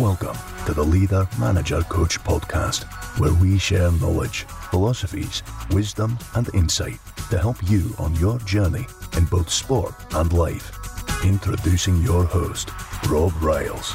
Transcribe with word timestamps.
Welcome 0.00 0.38
to 0.64 0.72
the 0.72 0.82
Leader 0.82 1.28
Manager 1.38 1.82
Coach 1.82 2.18
podcast, 2.20 2.84
where 3.20 3.34
we 3.34 3.58
share 3.58 3.92
knowledge, 3.92 4.44
philosophies, 4.70 5.42
wisdom, 5.70 6.18
and 6.34 6.48
insight 6.54 6.98
to 7.28 7.36
help 7.36 7.58
you 7.68 7.94
on 7.98 8.14
your 8.14 8.38
journey 8.38 8.86
in 9.18 9.26
both 9.26 9.50
sport 9.50 9.94
and 10.14 10.32
life. 10.32 10.72
Introducing 11.26 12.00
your 12.00 12.24
host, 12.24 12.70
Rob 13.10 13.34
Riles. 13.42 13.94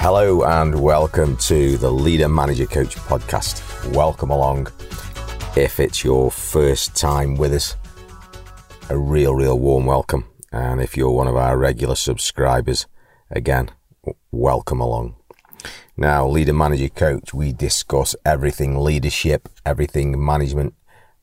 Hello, 0.00 0.44
and 0.44 0.80
welcome 0.80 1.36
to 1.38 1.76
the 1.76 1.90
Leader 1.90 2.28
Manager 2.28 2.66
Coach 2.66 2.94
podcast. 2.94 3.92
Welcome 3.92 4.30
along. 4.30 4.68
If 5.56 5.80
it's 5.80 6.04
your 6.04 6.30
first 6.30 6.94
time 6.94 7.34
with 7.34 7.52
us, 7.52 7.74
a 8.90 8.96
real, 8.96 9.34
real 9.34 9.58
warm 9.58 9.86
welcome. 9.86 10.24
And 10.52 10.80
if 10.80 10.96
you're 10.96 11.10
one 11.10 11.26
of 11.26 11.34
our 11.34 11.58
regular 11.58 11.96
subscribers, 11.96 12.86
again, 13.28 13.72
welcome 14.30 14.80
along. 14.80 15.14
Now, 15.96 16.28
Leader 16.28 16.52
Manager 16.52 16.88
Coach, 16.88 17.32
we 17.32 17.52
discuss 17.52 18.14
everything 18.24 18.78
leadership, 18.78 19.48
everything 19.64 20.22
management, 20.22 20.74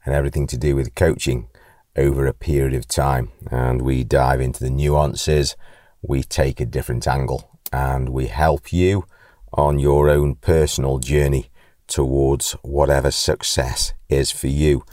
and 0.05 0.13
everything 0.13 0.47
to 0.47 0.57
do 0.57 0.75
with 0.75 0.95
coaching 0.95 1.47
over 1.95 2.25
a 2.25 2.33
period 2.33 2.73
of 2.73 2.87
time. 2.87 3.31
And 3.49 3.81
we 3.81 4.03
dive 4.03 4.41
into 4.41 4.63
the 4.63 4.69
nuances, 4.69 5.55
we 6.01 6.23
take 6.23 6.59
a 6.59 6.65
different 6.65 7.07
angle, 7.07 7.49
and 7.71 8.09
we 8.09 8.27
help 8.27 8.73
you 8.73 9.05
on 9.53 9.79
your 9.79 10.09
own 10.09 10.35
personal 10.35 10.99
journey 10.99 11.49
towards 11.87 12.53
whatever 12.63 13.11
success 13.11 13.93
is 14.09 14.31
for 14.31 14.47
you 14.47 14.83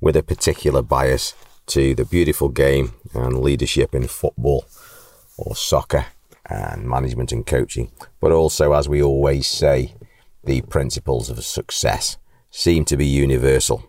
with 0.00 0.16
a 0.16 0.22
particular 0.22 0.82
bias 0.82 1.34
to 1.66 1.94
the 1.94 2.04
beautiful 2.04 2.48
game 2.48 2.92
and 3.14 3.40
leadership 3.40 3.94
in 3.94 4.06
football 4.08 4.66
or 5.38 5.54
soccer 5.54 6.06
and 6.46 6.84
management 6.84 7.32
and 7.32 7.46
coaching. 7.46 7.90
But 8.20 8.32
also, 8.32 8.72
as 8.72 8.88
we 8.88 9.02
always 9.02 9.46
say, 9.46 9.94
the 10.44 10.62
principles 10.62 11.30
of 11.30 11.44
success 11.44 12.18
seem 12.50 12.84
to 12.86 12.96
be 12.96 13.06
universal. 13.06 13.84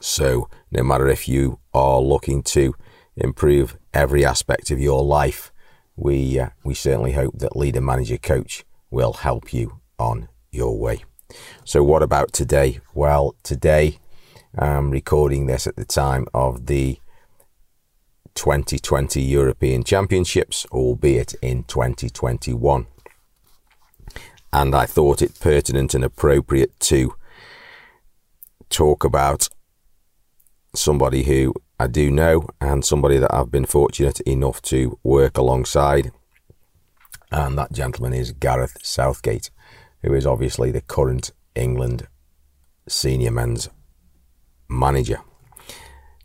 So, 0.00 0.48
no 0.70 0.82
matter 0.82 1.08
if 1.08 1.28
you 1.28 1.60
are 1.72 2.00
looking 2.00 2.42
to 2.44 2.74
improve 3.16 3.78
every 3.92 4.24
aspect 4.24 4.70
of 4.70 4.80
your 4.80 5.02
life, 5.02 5.52
we, 5.96 6.38
uh, 6.38 6.50
we 6.64 6.74
certainly 6.74 7.12
hope 7.12 7.38
that 7.38 7.56
Leader 7.56 7.80
Manager 7.80 8.18
Coach 8.18 8.64
will 8.90 9.12
help 9.12 9.52
you 9.52 9.80
on 9.98 10.28
your 10.50 10.78
way. 10.78 11.04
So, 11.64 11.82
what 11.82 12.02
about 12.02 12.32
today? 12.32 12.80
Well, 12.94 13.34
today 13.42 13.98
I'm 14.56 14.90
recording 14.90 15.46
this 15.46 15.66
at 15.66 15.76
the 15.76 15.84
time 15.84 16.26
of 16.34 16.66
the 16.66 16.98
2020 18.34 19.20
European 19.20 19.84
Championships, 19.84 20.66
albeit 20.72 21.34
in 21.42 21.64
2021. 21.64 22.86
And 24.52 24.74
I 24.74 24.86
thought 24.86 25.22
it 25.22 25.40
pertinent 25.40 25.94
and 25.94 26.04
appropriate 26.04 26.78
to 26.80 27.14
talk 28.70 29.04
about 29.04 29.48
somebody 30.74 31.24
who 31.24 31.54
I 31.78 31.86
do 31.86 32.10
know 32.10 32.46
and 32.60 32.84
somebody 32.84 33.18
that 33.18 33.34
I've 33.34 33.50
been 33.50 33.66
fortunate 33.66 34.20
enough 34.20 34.62
to 34.62 34.98
work 35.02 35.36
alongside. 35.36 36.12
And 37.32 37.58
that 37.58 37.72
gentleman 37.72 38.14
is 38.14 38.32
Gareth 38.32 38.78
Southgate, 38.82 39.50
who 40.02 40.14
is 40.14 40.26
obviously 40.26 40.70
the 40.70 40.80
current 40.80 41.32
England 41.54 42.06
senior 42.88 43.30
men's 43.30 43.68
manager. 44.68 45.20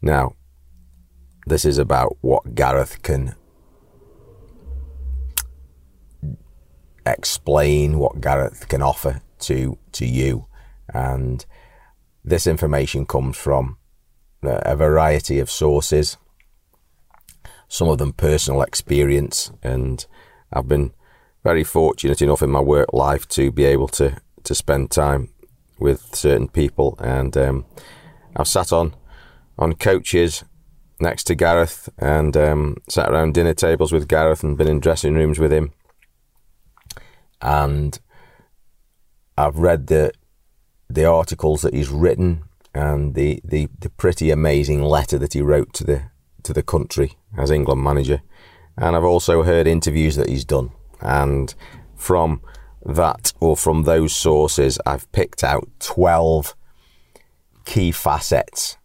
Now, 0.01 0.33
this 1.49 1.65
is 1.65 1.77
about 1.77 2.17
what 2.21 2.55
Gareth 2.55 3.01
can 3.01 3.35
explain, 7.05 7.97
what 7.97 8.21
Gareth 8.21 8.67
can 8.67 8.81
offer 8.81 9.21
to 9.39 9.77
to 9.93 10.05
you, 10.05 10.45
and 10.93 11.45
this 12.23 12.47
information 12.47 13.05
comes 13.05 13.37
from 13.37 13.77
a 14.43 14.75
variety 14.75 15.39
of 15.39 15.49
sources. 15.49 16.17
Some 17.67 17.89
of 17.89 17.97
them 17.97 18.13
personal 18.13 18.61
experience, 18.61 19.51
and 19.61 20.05
I've 20.53 20.67
been 20.67 20.93
very 21.43 21.63
fortunate 21.63 22.21
enough 22.21 22.41
in 22.41 22.49
my 22.49 22.61
work 22.61 22.93
life 22.93 23.27
to 23.29 23.51
be 23.51 23.65
able 23.65 23.87
to 23.89 24.17
to 24.43 24.55
spend 24.55 24.91
time 24.91 25.29
with 25.79 26.15
certain 26.15 26.47
people, 26.47 26.95
and 26.99 27.35
um, 27.37 27.65
I've 28.35 28.47
sat 28.47 28.71
on 28.71 28.95
on 29.57 29.73
coaches 29.73 30.43
next 31.01 31.25
to 31.25 31.35
Gareth 31.35 31.89
and 31.97 32.35
um, 32.35 32.77
sat 32.87 33.09
around 33.09 33.33
dinner 33.33 33.53
tables 33.53 33.91
with 33.91 34.07
Gareth 34.07 34.43
and 34.43 34.57
been 34.57 34.67
in 34.67 34.79
dressing 34.79 35.15
rooms 35.15 35.39
with 35.39 35.51
him. 35.51 35.71
And 37.41 37.99
I've 39.37 39.57
read 39.57 39.87
the 39.87 40.11
the 40.89 41.05
articles 41.05 41.61
that 41.61 41.73
he's 41.73 41.89
written 41.89 42.43
and 42.73 43.13
the, 43.13 43.39
the, 43.43 43.69
the 43.79 43.89
pretty 43.91 44.31
amazing 44.31 44.81
letter 44.81 45.19
that 45.19 45.33
he 45.33 45.41
wrote 45.41 45.71
to 45.73 45.83
the 45.83 46.03
to 46.41 46.53
the 46.53 46.63
country 46.63 47.13
as 47.37 47.51
England 47.51 47.83
manager. 47.83 48.21
And 48.77 48.95
I've 48.95 49.03
also 49.03 49.43
heard 49.43 49.67
interviews 49.67 50.15
that 50.15 50.29
he's 50.29 50.45
done. 50.45 50.71
And 51.01 51.53
from 51.95 52.41
that 52.85 53.33
or 53.39 53.57
from 53.57 53.83
those 53.83 54.15
sources, 54.15 54.79
I've 54.85 55.11
picked 55.11 55.43
out 55.43 55.67
12 55.79 56.55
key 57.65 57.91
facets 57.91 58.77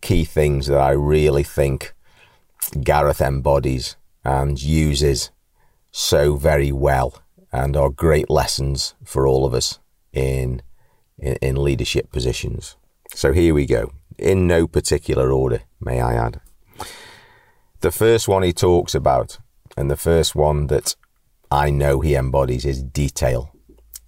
key 0.00 0.24
things 0.24 0.66
that 0.66 0.78
I 0.78 0.90
really 0.90 1.42
think 1.42 1.94
Gareth 2.82 3.20
embodies 3.20 3.96
and 4.24 4.60
uses 4.60 5.30
so 5.90 6.36
very 6.36 6.72
well 6.72 7.22
and 7.52 7.76
are 7.76 7.90
great 7.90 8.30
lessons 8.30 8.94
for 9.04 9.26
all 9.26 9.44
of 9.44 9.54
us 9.54 9.78
in, 10.12 10.62
in, 11.18 11.36
in 11.42 11.62
leadership 11.62 12.12
positions. 12.12 12.76
So 13.14 13.32
here 13.32 13.54
we 13.54 13.66
go, 13.66 13.92
in 14.18 14.46
no 14.46 14.66
particular 14.66 15.32
order, 15.32 15.62
may 15.80 16.00
I 16.00 16.14
add. 16.14 16.40
The 17.80 17.90
first 17.90 18.28
one 18.28 18.42
he 18.42 18.52
talks 18.52 18.94
about, 18.94 19.38
and 19.76 19.90
the 19.90 19.96
first 19.96 20.34
one 20.34 20.68
that 20.68 20.94
I 21.50 21.70
know 21.70 22.00
he 22.00 22.14
embodies, 22.14 22.64
is 22.64 22.82
detail. 22.82 23.52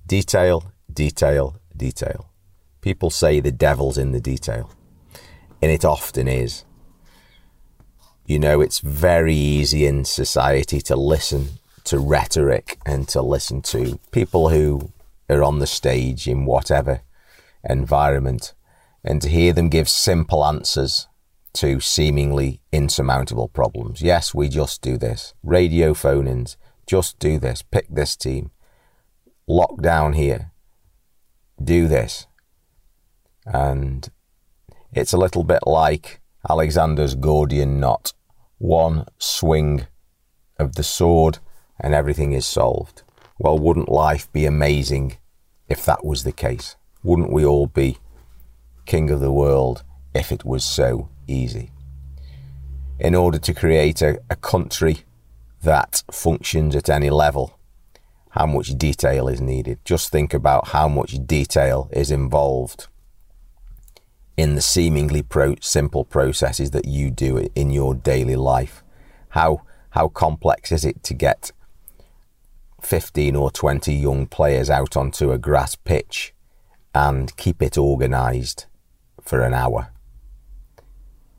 Detail, 0.07 0.73
detail, 0.93 1.57
detail. 1.77 2.31
People 2.81 3.11
say 3.11 3.41
the 3.41 3.51
devil's 3.51 3.99
in 3.99 4.13
the 4.13 4.21
detail 4.21 4.71
and 5.63 5.71
it 5.71 5.85
often 5.85 6.29
is. 6.29 6.65
You 8.27 8.39
know, 8.39 8.61
it's 8.61 8.81
very 8.81 9.35
easy 9.35 9.87
in 9.87 10.05
society 10.05 10.81
to 10.83 10.97
listen 10.97 11.61
to 11.85 11.99
rhetoric 11.99 12.79
and 12.85 13.09
to 13.09 13.23
listen 13.23 13.63
to 13.63 13.99
people 14.11 14.49
who 14.51 14.93
are 15.29 15.43
on 15.43 15.61
the 15.61 15.67
stage 15.67 16.27
in 16.27 16.45
whatever 16.45 17.01
environment 17.65 18.55
and 19.05 19.23
to 19.23 19.29
hear 19.29 19.53
them 19.53 19.69
give 19.69 19.89
simple 19.89 20.45
answers 20.45 21.09
to 21.55 21.81
seemingly 21.81 22.61
insurmountable 22.73 23.49
problems. 23.49 24.01
Yes, 24.01 24.35
we 24.35 24.49
just 24.49 24.81
do 24.83 24.97
this. 24.97 25.35
Radio 25.43 25.95
phone 25.95 26.27
ins, 26.27 26.57
just 26.87 27.19
do 27.19 27.39
this. 27.39 27.63
Pick 27.63 27.87
this 27.89 28.17
team. 28.17 28.51
Lock 29.47 29.81
down 29.83 30.15
here. 30.15 30.51
Do 31.63 31.89
this. 31.89 32.27
And 33.45 34.09
it's 34.93 35.13
a 35.13 35.19
little 35.19 35.43
bit 35.43 35.67
like 35.67 36.21
Alexander's 36.49 37.15
Gordian 37.15 37.81
knot. 37.81 38.13
One 38.59 39.07
swing 39.19 39.87
of 40.59 40.75
the 40.75 40.83
sword 40.85 41.39
and 41.81 41.95
everything 41.95 42.33
is 42.33 42.47
solved. 42.47 43.03
Well, 43.39 43.59
wouldn't 43.59 43.89
life 43.89 44.31
be 44.33 44.45
amazing 44.45 45.17
if 45.69 45.85
that 45.87 46.05
was 46.05 46.25
the 46.25 46.33
case? 46.33 46.77
Wouldn't 47.03 47.33
we 47.33 47.45
all 47.45 47.67
be 47.67 47.99
king 48.85 49.11
of 49.11 49.21
the 49.21 49.33
world 49.33 49.83
if 50.15 50.31
it 50.31 50.45
was 50.45 50.65
so 50.65 51.09
easy? 51.27 51.71
In 52.99 53.15
order 53.15 53.39
to 53.39 53.55
create 53.55 54.03
a, 54.03 54.21
a 54.29 54.37
country 54.37 54.99
that 55.63 56.03
functions 56.13 56.77
at 56.77 56.91
any 56.91 57.11
level, 57.11 57.59
how 58.31 58.47
much 58.47 58.77
detail 58.79 59.27
is 59.27 59.41
needed? 59.41 59.79
Just 59.85 60.11
think 60.11 60.35
about 60.35 60.69
how 60.69 60.87
much 60.87 61.27
detail 61.27 61.89
is 61.93 62.11
involved 62.11 62.87
in 64.37 64.55
the 64.55 64.63
seemingly 64.63 65.23
pro- 65.23 65.57
simple 65.61 66.05
processes 66.05 66.71
that 66.71 66.87
you 66.87 67.11
do 67.11 67.49
in 67.55 67.71
your 67.71 67.95
daily 67.95 68.37
life. 68.37 68.83
How 69.31 69.63
how 69.91 70.09
complex 70.09 70.73
is 70.73 70.87
it 70.87 71.03
to 71.05 71.15
get 71.15 71.53
15 72.81 73.37
or 73.37 73.51
20 73.51 73.93
young 73.93 74.27
players 74.27 74.71
out 74.71 74.97
onto 74.97 75.33
a 75.33 75.39
grass 75.39 75.75
pitch 75.75 76.33
and 76.95 77.37
keep 77.37 77.61
it 77.61 77.77
organized 77.77 78.65
for 79.21 79.43
an 79.43 79.53
hour? 79.53 79.93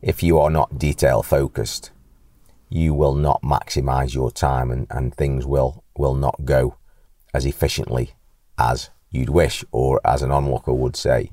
If 0.04 0.22
you 0.22 0.38
are 0.38 0.52
not 0.52 0.78
detail 0.78 1.24
focused, 1.24 1.92
you 2.70 2.94
will 2.94 3.16
not 3.16 3.42
maximize 3.42 4.14
your 4.14 4.32
time 4.32 4.70
and, 4.70 4.86
and 4.92 5.16
things 5.16 5.46
will, 5.46 5.84
will 5.98 6.16
not 6.16 6.46
go 6.46 6.78
as 7.34 7.46
efficiently 7.46 8.12
as 8.60 8.92
you'd 9.10 9.30
wish 9.30 9.64
or 9.72 10.00
as 10.06 10.22
an 10.22 10.30
onlooker 10.30 10.74
would 10.74 10.96
say, 10.96 11.32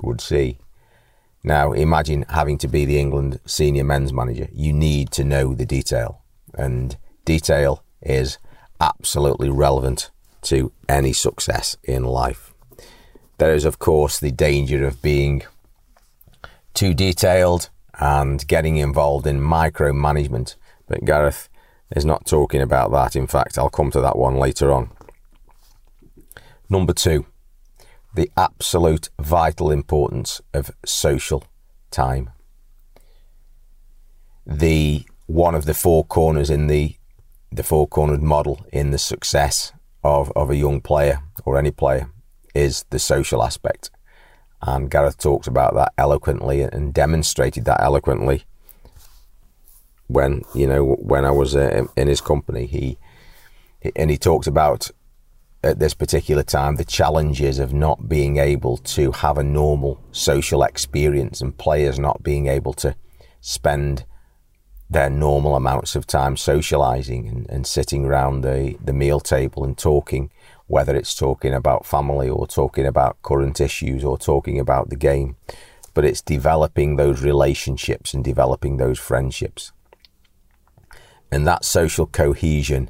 would 0.00 0.20
see. 0.20 0.58
Now, 1.44 1.72
imagine 1.72 2.24
having 2.28 2.58
to 2.58 2.68
be 2.68 2.84
the 2.84 2.98
England 2.98 3.40
senior 3.46 3.84
men's 3.84 4.12
manager. 4.12 4.48
You 4.52 4.72
need 4.72 5.10
to 5.12 5.24
know 5.24 5.54
the 5.54 5.66
detail, 5.66 6.22
and 6.54 6.96
detail 7.24 7.84
is 8.02 8.38
absolutely 8.80 9.50
relevant 9.50 10.10
to 10.42 10.72
any 10.88 11.12
success 11.12 11.76
in 11.84 12.04
life. 12.04 12.52
There 13.38 13.54
is, 13.54 13.64
of 13.64 13.78
course, 13.78 14.18
the 14.18 14.32
danger 14.32 14.86
of 14.86 15.00
being 15.00 15.42
too 16.74 16.94
detailed 16.94 17.70
and 17.98 18.46
getting 18.46 18.76
involved 18.76 19.26
in 19.26 19.40
micromanagement, 19.40 20.56
but 20.86 21.04
Gareth 21.04 21.48
is 21.94 22.04
not 22.04 22.26
talking 22.26 22.60
about 22.60 22.90
that. 22.92 23.16
In 23.16 23.26
fact, 23.26 23.58
I'll 23.58 23.70
come 23.70 23.90
to 23.92 24.00
that 24.00 24.16
one 24.16 24.36
later 24.36 24.72
on. 24.72 24.90
Number 26.68 26.92
two, 26.92 27.26
the 28.14 28.30
absolute 28.36 29.10
vital 29.18 29.70
importance 29.70 30.40
of 30.54 30.70
social 30.84 31.44
time. 31.90 32.30
The 34.46 35.04
one 35.26 35.54
of 35.54 35.66
the 35.66 35.74
four 35.74 36.04
corners 36.04 36.50
in 36.50 36.68
the 36.68 36.96
the 37.50 37.62
four 37.62 37.86
cornered 37.86 38.22
model 38.22 38.66
in 38.72 38.90
the 38.90 38.98
success 38.98 39.72
of, 40.04 40.30
of 40.36 40.50
a 40.50 40.56
young 40.56 40.80
player 40.80 41.22
or 41.44 41.58
any 41.58 41.70
player 41.70 42.10
is 42.54 42.84
the 42.90 42.98
social 42.98 43.42
aspect. 43.42 43.90
And 44.60 44.90
Gareth 44.90 45.18
talked 45.18 45.46
about 45.46 45.74
that 45.74 45.92
eloquently 45.96 46.62
and 46.62 46.92
demonstrated 46.92 47.64
that 47.64 47.80
eloquently 47.80 48.44
when 50.08 50.42
you 50.54 50.66
know 50.66 50.96
when 50.96 51.24
I 51.24 51.30
was 51.30 51.54
uh, 51.54 51.86
in 51.96 52.08
his 52.08 52.20
company. 52.20 52.66
He 52.66 52.98
and 53.94 54.10
he 54.10 54.16
talked 54.16 54.46
about 54.46 54.90
at 55.62 55.78
this 55.78 55.94
particular 55.94 56.42
time 56.42 56.76
the 56.76 56.84
challenges 56.84 57.58
of 57.58 57.72
not 57.72 58.08
being 58.08 58.36
able 58.36 58.76
to 58.76 59.10
have 59.12 59.38
a 59.38 59.42
normal 59.42 60.00
social 60.12 60.62
experience 60.62 61.40
and 61.40 61.58
players 61.58 61.98
not 61.98 62.22
being 62.22 62.46
able 62.46 62.72
to 62.72 62.94
spend 63.40 64.04
their 64.90 65.10
normal 65.10 65.54
amounts 65.54 65.94
of 65.94 66.06
time 66.06 66.36
socializing 66.36 67.28
and, 67.28 67.50
and 67.50 67.66
sitting 67.66 68.06
around 68.06 68.40
the, 68.40 68.76
the 68.82 68.92
meal 68.92 69.20
table 69.20 69.64
and 69.64 69.76
talking, 69.76 70.30
whether 70.66 70.96
it's 70.96 71.14
talking 71.14 71.52
about 71.52 71.84
family 71.84 72.28
or 72.28 72.46
talking 72.46 72.86
about 72.86 73.20
current 73.22 73.60
issues 73.60 74.02
or 74.02 74.16
talking 74.16 74.58
about 74.58 74.88
the 74.88 74.96
game. 74.96 75.36
But 75.92 76.04
it's 76.04 76.22
developing 76.22 76.96
those 76.96 77.22
relationships 77.22 78.14
and 78.14 78.24
developing 78.24 78.76
those 78.76 78.98
friendships. 78.98 79.72
And 81.30 81.46
that 81.46 81.64
social 81.64 82.06
cohesion 82.06 82.88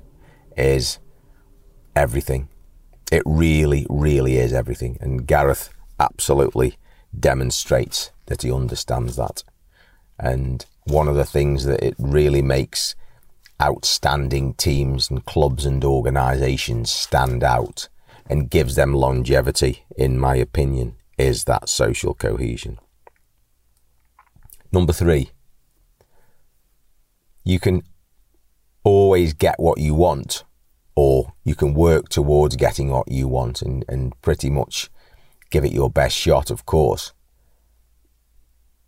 is 0.56 1.00
everything. 1.96 2.48
It 3.10 3.22
really, 3.24 3.86
really 3.88 4.36
is 4.36 4.52
everything. 4.52 4.98
And 5.00 5.26
Gareth 5.26 5.70
absolutely 5.98 6.76
demonstrates 7.18 8.10
that 8.26 8.42
he 8.42 8.52
understands 8.52 9.16
that. 9.16 9.42
And 10.18 10.64
one 10.84 11.08
of 11.08 11.14
the 11.14 11.24
things 11.24 11.64
that 11.64 11.82
it 11.82 11.94
really 11.98 12.42
makes 12.42 12.94
outstanding 13.60 14.54
teams 14.54 15.10
and 15.10 15.24
clubs 15.24 15.64
and 15.64 15.84
organisations 15.84 16.90
stand 16.90 17.42
out 17.42 17.88
and 18.28 18.50
gives 18.50 18.74
them 18.74 18.92
longevity, 18.92 19.84
in 19.96 20.18
my 20.18 20.36
opinion, 20.36 20.96
is 21.16 21.44
that 21.44 21.68
social 21.68 22.14
cohesion. 22.14 22.78
Number 24.70 24.92
three, 24.92 25.30
you 27.42 27.58
can 27.58 27.82
always 28.84 29.32
get 29.32 29.58
what 29.58 29.78
you 29.78 29.94
want, 29.94 30.44
or 31.00 31.32
you 31.44 31.54
can 31.54 31.74
work 31.74 32.08
towards 32.08 32.56
getting 32.56 32.90
what 32.90 33.08
you 33.08 33.28
want 33.28 33.62
and, 33.62 33.84
and 33.88 34.20
pretty 34.20 34.50
much 34.50 34.90
give 35.48 35.64
it 35.64 35.70
your 35.70 35.88
best 35.88 36.16
shot, 36.16 36.50
of 36.50 36.66
course. 36.66 37.12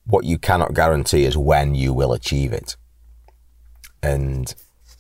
What 0.07 0.25
you 0.25 0.37
cannot 0.37 0.75
guarantee 0.75 1.25
is 1.25 1.37
when 1.37 1.77
you 1.77 1.93
will 1.93 2.13
achieve 2.13 2.53
it. 2.53 2.77
And 4.03 4.53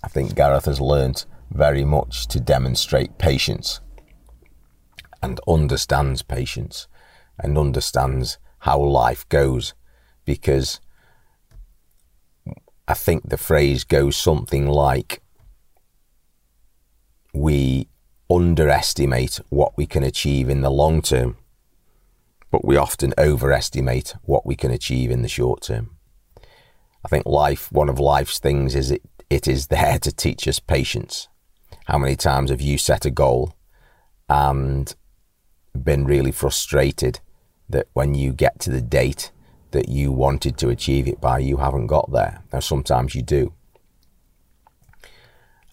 I 0.04 0.06
think 0.06 0.36
Gareth 0.36 0.66
has 0.66 0.80
learnt 0.80 1.26
very 1.50 1.84
much 1.84 2.28
to 2.28 2.38
demonstrate 2.38 3.18
patience 3.18 3.80
and 5.20 5.40
understands 5.48 6.22
patience 6.22 6.86
and 7.40 7.58
understands 7.58 8.38
how 8.60 8.78
life 8.78 9.28
goes 9.28 9.74
because 10.24 10.78
I 12.86 12.94
think 12.94 13.28
the 13.28 13.36
phrase 13.36 13.82
goes 13.82 14.16
something 14.16 14.68
like 14.68 15.20
we 17.32 17.88
underestimate 18.28 19.40
what 19.48 19.76
we 19.76 19.86
can 19.86 20.02
achieve 20.02 20.48
in 20.48 20.60
the 20.60 20.70
long 20.70 21.02
term 21.02 21.36
but 22.50 22.64
we 22.64 22.76
often 22.76 23.14
overestimate 23.16 24.14
what 24.22 24.44
we 24.44 24.56
can 24.56 24.70
achieve 24.70 25.10
in 25.10 25.22
the 25.22 25.28
short 25.28 25.62
term. 25.62 25.96
I 27.04 27.08
think 27.08 27.24
life, 27.24 27.70
one 27.72 27.88
of 27.88 27.98
life's 27.98 28.38
things 28.38 28.74
is 28.74 28.90
it, 28.90 29.02
it 29.30 29.46
is 29.46 29.68
there 29.68 29.98
to 30.00 30.12
teach 30.12 30.46
us 30.48 30.58
patience. 30.58 31.28
How 31.86 31.98
many 31.98 32.16
times 32.16 32.50
have 32.50 32.60
you 32.60 32.76
set 32.76 33.06
a 33.06 33.10
goal 33.10 33.54
and 34.28 34.94
been 35.80 36.04
really 36.04 36.32
frustrated 36.32 37.20
that 37.68 37.86
when 37.92 38.14
you 38.14 38.32
get 38.32 38.58
to 38.60 38.70
the 38.70 38.82
date 38.82 39.30
that 39.70 39.88
you 39.88 40.10
wanted 40.10 40.58
to 40.58 40.68
achieve 40.68 41.06
it 41.06 41.20
by, 41.20 41.38
you 41.38 41.58
haven't 41.58 41.86
got 41.86 42.10
there? 42.12 42.42
Now, 42.52 42.60
sometimes 42.60 43.14
you 43.14 43.22
do. 43.22 43.54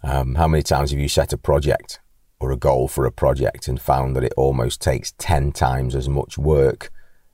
Um, 0.03 0.35
how 0.35 0.47
many 0.47 0.63
times 0.63 0.91
have 0.91 0.99
you 0.99 1.09
set 1.09 1.33
a 1.33 1.37
project 1.37 1.99
or 2.39 2.51
a 2.51 2.57
goal 2.57 2.87
for 2.87 3.05
a 3.05 3.11
project 3.11 3.67
and 3.67 3.81
found 3.81 4.15
that 4.15 4.23
it 4.23 4.33
almost 4.37 4.81
takes 4.81 5.13
10 5.17 5.51
times 5.51 5.95
as 5.95 6.07
much 6.07 6.37
work 6.37 6.91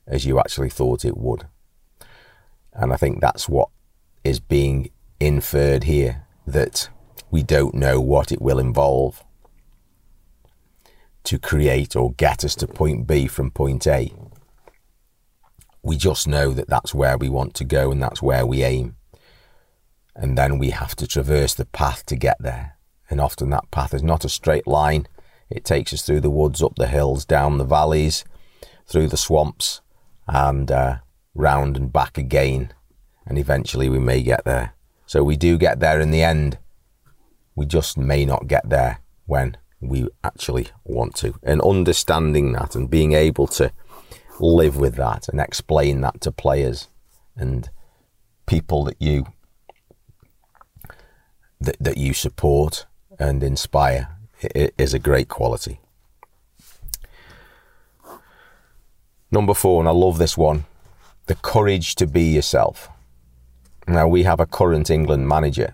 as 0.08 0.26
you 0.26 0.40
actually 0.40 0.70
thought 0.70 1.06
it 1.06 1.18
would. 1.18 1.48
And 2.74 2.94
I 2.94 2.98
think 2.98 3.20
that's 3.20 3.48
what 3.48 3.70
is 4.24 4.40
being 4.40 4.90
inferred 5.20 5.84
here 5.84 6.26
that 6.48 6.90
we 7.30 7.44
don't 7.44 7.76
know 7.76 8.00
what 8.00 8.32
it 8.32 8.42
will 8.42 8.60
involve 8.60 9.24
to 11.24 11.40
create 11.40 11.96
or 11.96 12.14
get 12.14 12.44
us 12.44 12.56
to 12.56 12.68
point 12.68 13.08
B 13.08 13.28
from 13.28 13.52
point 13.52 13.88
A. 13.88 14.12
We 15.82 15.98
just 15.98 16.28
know 16.28 16.52
that 16.52 16.70
that's 16.70 16.94
where 16.94 17.18
we 17.18 17.30
want 17.30 17.54
to 17.56 17.66
go 17.66 17.92
and 17.92 18.02
that's 18.02 18.22
where 18.22 18.46
we 18.46 18.64
aim. 18.64 18.96
And 20.16 20.38
then 20.38 20.60
we 20.60 20.70
have 20.70 20.96
to 20.98 21.08
traverse 21.08 21.54
the 21.54 21.66
path 21.66 22.06
to 22.08 22.16
get 22.16 22.38
there 22.40 22.74
and 23.14 23.22
often 23.22 23.52
that 23.52 23.70
path 23.70 23.94
is 23.94 24.02
not 24.02 24.26
a 24.26 24.30
straight 24.30 24.66
line. 24.66 25.08
It 25.48 25.64
takes 25.64 25.94
us 25.94 26.02
through 26.02 26.22
the 26.22 26.32
woods, 26.32 26.64
up 26.64 26.76
the 26.78 26.88
hills, 26.88 27.26
down 27.26 27.60
the 27.60 27.64
valleys, 27.64 28.26
through 28.88 29.08
the 29.08 29.18
swamps, 29.18 29.82
and 30.28 30.72
uh, 30.72 30.98
round 31.36 31.78
and 31.78 31.94
back 31.94 32.18
again, 32.18 32.74
and 33.28 33.38
eventually 33.38 33.88
we 33.88 34.00
may 34.00 34.24
get 34.24 34.46
there. 34.46 34.74
So 35.06 35.24
we 35.24 35.38
do 35.38 35.60
get 35.60 35.80
there 35.80 36.00
in 36.00 36.10
the 36.10 36.24
end. 36.24 36.58
We 37.56 37.68
just 37.68 38.00
may 38.00 38.26
not 38.26 38.48
get 38.48 38.68
there 38.68 39.00
when 39.28 39.58
we 39.80 40.08
actually 40.24 40.70
want 40.84 41.16
to. 41.18 41.36
And 41.44 41.62
understanding 41.62 42.54
that 42.54 42.74
and 42.74 42.90
being 42.90 43.14
able 43.14 43.46
to 43.48 43.72
live 44.40 44.78
with 44.78 44.96
that 44.96 45.30
and 45.30 45.40
explain 45.40 46.02
that 46.02 46.20
to 46.22 46.32
players 46.32 46.88
and 47.36 47.70
people 48.48 48.86
that 48.86 49.00
you 49.00 49.28
that, 51.64 51.78
that 51.80 51.98
you 51.98 52.14
support 52.14 52.86
and 53.20 53.44
inspire 53.44 54.10
is 54.54 54.94
a 54.94 55.00
great 55.00 55.30
quality. 55.30 55.80
Number 59.32 59.54
four, 59.54 59.82
and 59.82 59.90
I 59.90 59.92
love 59.92 60.18
this 60.18 60.38
one 60.38 60.66
the 61.26 61.36
courage 61.36 61.96
to 61.96 62.06
be 62.06 62.24
yourself. 62.24 62.90
Now, 63.88 64.10
we 64.10 64.24
have 64.24 64.42
a 64.42 64.46
current 64.46 64.90
England 64.90 65.28
manager 65.28 65.74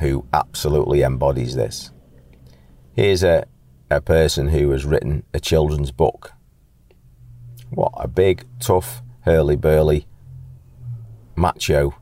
who 0.00 0.24
absolutely 0.32 1.02
embodies 1.02 1.56
this. 1.56 1.90
Here's 2.94 3.24
a, 3.24 3.46
a 3.90 4.00
person 4.00 4.48
who 4.48 4.70
has 4.70 4.84
written 4.84 5.24
a 5.34 5.40
children's 5.40 5.90
book. 5.90 6.32
What 7.70 7.92
a 7.96 8.06
big, 8.06 8.44
tough, 8.60 9.02
hurly 9.22 9.56
burly, 9.56 10.06
macho 11.34 11.94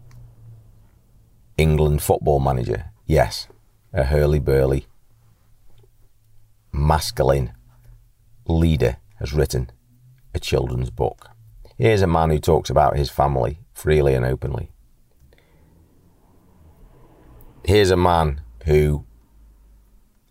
England 1.57 2.03
football 2.03 2.41
manager. 2.41 2.91
Yes, 3.07 3.49
a 3.93 4.05
hurly 4.05 4.39
burly, 4.39 4.87
masculine 6.73 7.53
leader 8.47 8.97
has 9.19 9.35
written 9.35 9.71
a 10.35 10.41
children's 10.41 10.91
book. 10.91 11.29
Here's 11.77 12.01
a 12.01 12.07
man 12.07 12.31
who 12.31 12.39
talks 12.39 12.71
about 12.71 12.97
his 12.97 13.11
family 13.11 13.61
freely 13.75 14.15
and 14.15 14.25
openly. 14.25 14.71
Here's 17.67 17.91
a 17.91 17.97
man 17.97 18.41
who 18.65 19.05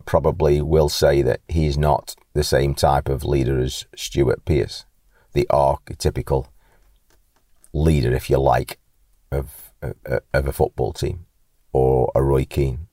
probably 0.06 0.60
will 0.62 0.89
say 0.89 1.22
that 1.22 1.42
he's 1.48 1.77
not 1.77 2.15
the 2.34 2.44
same 2.44 2.74
type 2.74 3.08
of 3.08 3.24
leader 3.24 3.60
as 3.60 3.86
Stuart 3.96 4.46
Pearce, 4.46 4.86
the 5.34 5.48
archetypical 5.51 6.48
leader, 7.72 8.13
if 8.13 8.32
you 8.32 8.38
like, 8.38 8.80
of, 9.32 9.74
of 10.34 10.48
a 10.48 10.51
football 10.51 10.92
team 10.92 11.27
or 11.74 12.12
a 12.15 12.24
Roy 12.24 12.46
Keane 12.46 12.88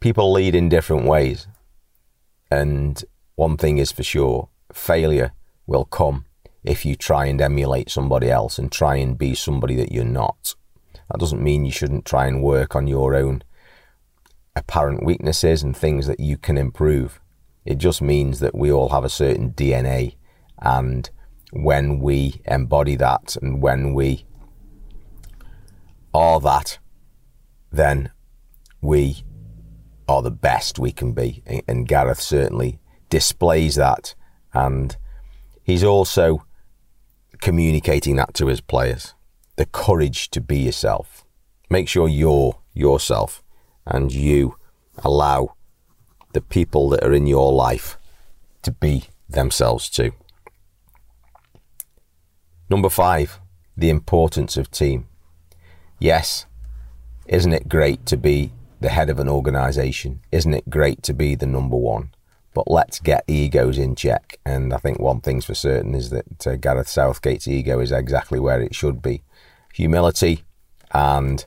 people 0.00 0.32
lead 0.32 0.54
in 0.54 0.68
different 0.68 1.04
ways. 1.04 1.46
And 2.50 3.02
one 3.36 3.56
thing 3.56 3.78
is 3.78 3.92
for 3.92 4.02
sure 4.02 4.48
failure 4.72 5.32
will 5.66 5.84
come 5.84 6.24
if 6.64 6.84
you 6.84 6.96
try 6.96 7.26
and 7.26 7.40
emulate 7.40 7.90
somebody 7.90 8.30
else 8.30 8.58
and 8.58 8.72
try 8.72 8.96
and 8.96 9.16
be 9.16 9.34
somebody 9.34 9.76
that 9.76 9.92
you're 9.92 10.04
not. 10.04 10.54
That 11.10 11.20
doesn't 11.20 11.42
mean 11.42 11.64
you 11.64 11.72
shouldn't 11.72 12.04
try 12.04 12.26
and 12.26 12.42
work 12.42 12.74
on 12.74 12.86
your 12.86 13.14
own 13.14 13.42
apparent 14.56 15.04
weaknesses 15.04 15.62
and 15.62 15.76
things 15.76 16.06
that 16.06 16.20
you 16.20 16.36
can 16.36 16.58
improve. 16.58 17.20
It 17.64 17.78
just 17.78 18.02
means 18.02 18.40
that 18.40 18.54
we 18.54 18.72
all 18.72 18.88
have 18.88 19.04
a 19.04 19.08
certain 19.08 19.52
DNA. 19.52 20.16
And 20.58 21.08
when 21.52 22.00
we 22.00 22.40
embody 22.46 22.96
that 22.96 23.36
and 23.40 23.62
when 23.62 23.94
we 23.94 24.24
are 26.12 26.40
that, 26.40 26.78
then 27.70 28.10
we 28.80 29.24
are 30.08 30.22
the 30.22 30.30
best 30.30 30.78
we 30.78 30.92
can 30.92 31.12
be. 31.12 31.42
And 31.68 31.86
Gareth 31.86 32.20
certainly 32.20 32.80
displays 33.08 33.76
that. 33.76 34.14
And 34.52 34.96
he's 35.62 35.84
also 35.84 36.44
communicating 37.40 38.16
that 38.16 38.34
to 38.34 38.46
his 38.46 38.60
players 38.60 39.14
the 39.56 39.66
courage 39.66 40.30
to 40.30 40.40
be 40.40 40.58
yourself. 40.58 41.24
Make 41.68 41.86
sure 41.86 42.08
you're 42.08 42.58
yourself 42.72 43.42
and 43.84 44.10
you 44.10 44.56
allow 45.04 45.54
the 46.32 46.40
people 46.40 46.88
that 46.88 47.04
are 47.04 47.12
in 47.12 47.26
your 47.26 47.52
life 47.52 47.98
to 48.62 48.70
be 48.70 49.04
themselves 49.28 49.90
too. 49.90 50.12
Number 52.70 52.88
five, 52.88 53.38
the 53.76 53.90
importance 53.90 54.56
of 54.56 54.70
team. 54.70 55.08
Yes, 55.98 56.46
isn't 57.30 57.52
it 57.52 57.68
great 57.68 58.04
to 58.06 58.16
be 58.16 58.52
the 58.80 58.88
head 58.88 59.08
of 59.08 59.20
an 59.20 59.28
organisation? 59.28 60.20
Isn't 60.32 60.52
it 60.52 60.68
great 60.68 61.02
to 61.04 61.14
be 61.14 61.36
the 61.36 61.46
number 61.46 61.76
one? 61.76 62.10
But 62.52 62.68
let's 62.68 62.98
get 62.98 63.24
egos 63.28 63.78
in 63.78 63.94
check. 63.94 64.38
And 64.44 64.74
I 64.74 64.78
think 64.78 64.98
one 64.98 65.20
thing's 65.20 65.44
for 65.44 65.54
certain 65.54 65.94
is 65.94 66.10
that 66.10 66.46
uh, 66.46 66.56
Gareth 66.56 66.88
Southgate's 66.88 67.46
ego 67.46 67.78
is 67.78 67.92
exactly 67.92 68.40
where 68.40 68.60
it 68.60 68.74
should 68.74 69.00
be 69.00 69.22
humility 69.72 70.42
and 70.90 71.44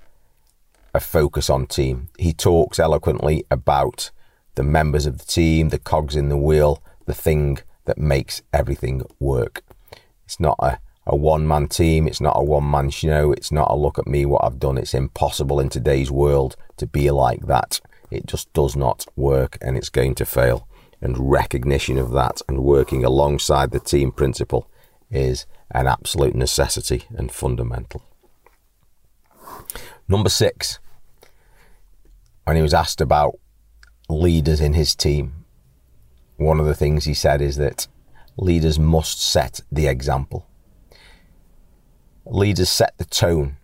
a 0.94 1.02
focus 1.02 1.50
on 1.50 1.68
team. 1.68 2.08
He 2.18 2.32
talks 2.32 2.80
eloquently 2.80 3.44
about 3.52 4.10
the 4.56 4.64
members 4.64 5.06
of 5.06 5.18
the 5.18 5.26
team, 5.26 5.68
the 5.68 5.80
cogs 5.80 6.16
in 6.16 6.30
the 6.30 6.38
wheel, 6.38 6.82
the 7.06 7.14
thing 7.14 7.60
that 7.84 7.98
makes 7.98 8.42
everything 8.54 9.02
work. 9.20 9.64
It's 10.24 10.40
not 10.40 10.56
a, 10.60 10.80
a 11.06 11.16
one 11.16 11.48
man 11.48 11.68
team, 11.68 12.08
it's 12.08 12.22
not 12.22 12.38
a 12.38 12.44
one 12.44 12.70
man 12.70 12.90
show, 12.90 13.32
it's 13.32 13.52
not 13.52 13.70
a 13.70 13.76
look 13.76 14.00
at 14.00 14.08
me, 14.08 14.26
what 14.26 14.44
I've 14.44 14.60
done. 14.60 14.78
It's 14.78 14.94
impossible 14.94 15.60
in 15.60 15.70
today's 15.70 16.12
world 16.12 16.56
to 16.78 16.88
be 16.88 17.12
like 17.12 17.48
that. 17.48 17.82
It 18.10 18.26
just 18.26 18.52
does 18.54 18.76
not 18.76 19.06
work 19.16 19.58
and 19.62 19.76
it's 19.76 19.90
going 19.90 20.16
to 20.16 20.26
fail 20.26 20.68
and 21.02 21.32
recognition 21.32 21.98
of 21.98 22.12
that 22.12 22.42
and 22.48 22.64
working 22.64 23.04
alongside 23.04 23.72
the 23.72 23.80
team 23.80 24.12
principle 24.12 24.70
is 25.12 25.46
an 25.72 25.88
absolute 25.88 26.36
necessity 26.36 27.04
and 27.16 27.32
fundamental. 27.32 28.04
Number 30.08 30.30
six, 30.30 30.80
when 32.46 32.56
he 32.56 32.62
was 32.62 32.74
asked 32.74 33.02
about 33.02 33.40
leaders 34.10 34.62
in 34.62 34.74
his 34.74 34.96
team, 34.96 35.46
one 36.38 36.60
of 36.60 36.66
the 36.66 36.76
things 36.76 37.06
he 37.06 37.14
said 37.14 37.42
is 37.42 37.58
that 37.58 37.88
leaders 38.38 38.80
must 38.80 39.22
set 39.22 39.62
the 39.72 39.88
example. 39.88 40.48
Leaders 42.26 42.70
set 42.70 42.98
the 42.98 43.06
tone, 43.06 43.58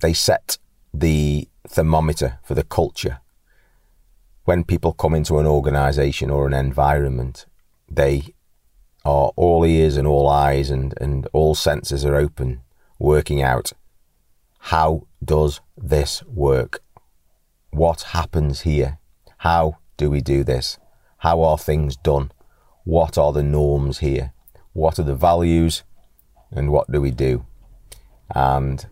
they 0.00 0.12
set 0.12 0.58
the 0.92 1.48
thermometer 1.66 2.38
for 2.42 2.54
the 2.54 2.64
culture 2.64 3.20
when 4.44 4.62
people 4.62 4.92
come 4.92 5.14
into 5.14 5.38
an 5.38 5.46
organization 5.46 6.30
or 6.30 6.46
an 6.46 6.52
environment, 6.52 7.46
they 7.88 8.34
are 9.04 9.32
all 9.36 9.64
ears 9.64 9.96
and 9.96 10.06
all 10.06 10.28
eyes 10.28 10.70
and, 10.70 10.94
and 11.00 11.26
all 11.32 11.54
senses 11.54 12.04
are 12.04 12.14
open, 12.14 12.60
working 12.98 13.42
out 13.42 13.72
how 14.68 15.06
does 15.22 15.60
this 15.76 16.22
work? 16.24 16.82
What 17.70 18.00
happens 18.00 18.62
here? 18.62 18.98
How 19.38 19.78
do 19.98 20.10
we 20.10 20.22
do 20.22 20.42
this? 20.42 20.78
How 21.18 21.42
are 21.42 21.58
things 21.58 21.96
done? 21.96 22.32
What 22.84 23.18
are 23.18 23.32
the 23.32 23.42
norms 23.42 23.98
here? 23.98 24.32
What 24.72 24.98
are 24.98 25.02
the 25.02 25.14
values? 25.14 25.82
And 26.50 26.72
what 26.72 26.90
do 26.90 27.00
we 27.00 27.10
do? 27.10 27.44
And 28.30 28.86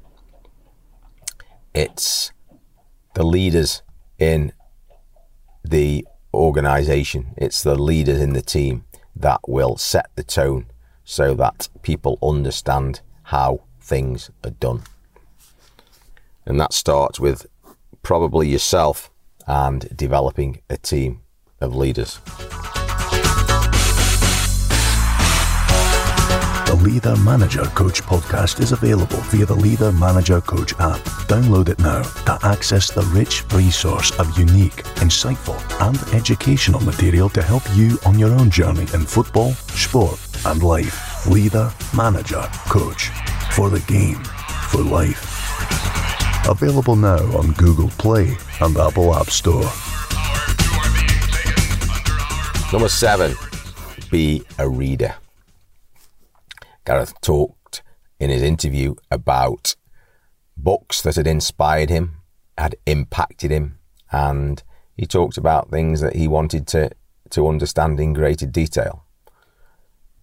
it's 1.75 2.33
the 3.15 3.25
leaders 3.25 3.83
in 4.19 4.53
the 5.65 6.07
organization, 6.35 7.35
it's 7.37 7.62
the 7.62 7.75
leaders 7.75 8.21
in 8.21 8.33
the 8.33 8.43
team 8.43 8.85
that 9.15 9.41
will 9.47 9.77
set 9.77 10.11
the 10.17 10.25
tone 10.25 10.67
so 11.05 11.35
that 11.35 11.69
people 11.83 12.19
understand 12.23 13.01
how 13.25 13.62
things 13.81 14.31
are 14.45 14.51
done. 14.51 14.83
And 16.47 16.59
that 16.61 16.73
starts 16.73 17.21
with 17.21 17.47
probably 18.03 18.49
yourself 18.49 19.11
and 19.47 19.95
developing 19.97 20.62
a 20.71 20.77
team 20.77 21.21
of 21.61 21.75
leaders. 21.75 22.19
Leader 26.83 27.15
Manager 27.19 27.62
Coach 27.77 28.03
podcast 28.03 28.59
is 28.59 28.73
available 28.73 29.19
via 29.31 29.47
the 29.47 29.55
Leader 29.55 29.93
Manager 29.93 30.41
Coach 30.41 30.73
app. 30.81 30.99
Download 31.29 31.69
it 31.69 31.79
now 31.79 32.03
to 32.03 32.37
access 32.45 32.91
the 32.91 33.03
rich 33.15 33.45
resource 33.53 34.11
of 34.19 34.37
unique, 34.37 34.83
insightful, 34.97 35.57
and 35.81 35.97
educational 36.12 36.81
material 36.81 37.29
to 37.29 37.41
help 37.41 37.62
you 37.75 37.99
on 38.05 38.19
your 38.19 38.31
own 38.33 38.51
journey 38.51 38.83
in 38.95 39.07
football, 39.07 39.53
sport, 39.53 40.19
and 40.45 40.65
life. 40.65 41.25
Leader 41.25 41.73
Manager 41.97 42.43
Coach 42.67 43.11
for 43.53 43.71
the 43.71 43.81
game, 43.87 44.23
for 44.69 44.83
life. 44.83 45.29
Available 46.49 46.97
now 46.97 47.23
on 47.39 47.53
Google 47.53 47.91
Play 47.91 48.37
and 48.61 48.77
Apple 48.77 49.15
App 49.15 49.31
Store. 49.31 49.71
Number 52.73 52.89
seven, 52.89 53.37
be 54.11 54.43
a 54.59 54.69
reader. 54.69 55.15
Gareth 56.85 57.21
talked 57.21 57.83
in 58.19 58.31
his 58.31 58.43
interview 58.43 58.95
about 59.11 59.77
books 60.57 61.03
that 61.03 61.17
had 61.17 61.27
inspired 61.27 61.91
him, 61.91 62.19
had 62.59 62.77
impacted 62.87 63.51
him, 63.51 63.79
and 64.11 64.62
he 64.97 65.07
talked 65.07 65.37
about 65.37 65.71
things 65.71 66.01
that 66.01 66.17
he 66.17 66.29
wanted 66.29 66.67
to, 66.69 66.91
to 67.31 67.49
understand 67.49 67.99
in 67.99 68.12
greater 68.12 68.47
detail. 68.47 69.05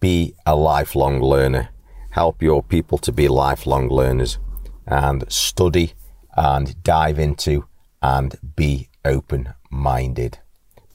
Be 0.00 0.34
a 0.46 0.54
lifelong 0.54 1.20
learner. 1.20 1.70
Help 2.10 2.42
your 2.42 2.62
people 2.62 2.98
to 2.98 3.12
be 3.12 3.28
lifelong 3.28 3.88
learners 3.88 4.38
and 4.86 5.30
study 5.30 5.92
and 6.36 6.82
dive 6.82 7.18
into 7.18 7.66
and 8.02 8.36
be 8.56 8.88
open 9.04 9.54
minded. 9.70 10.38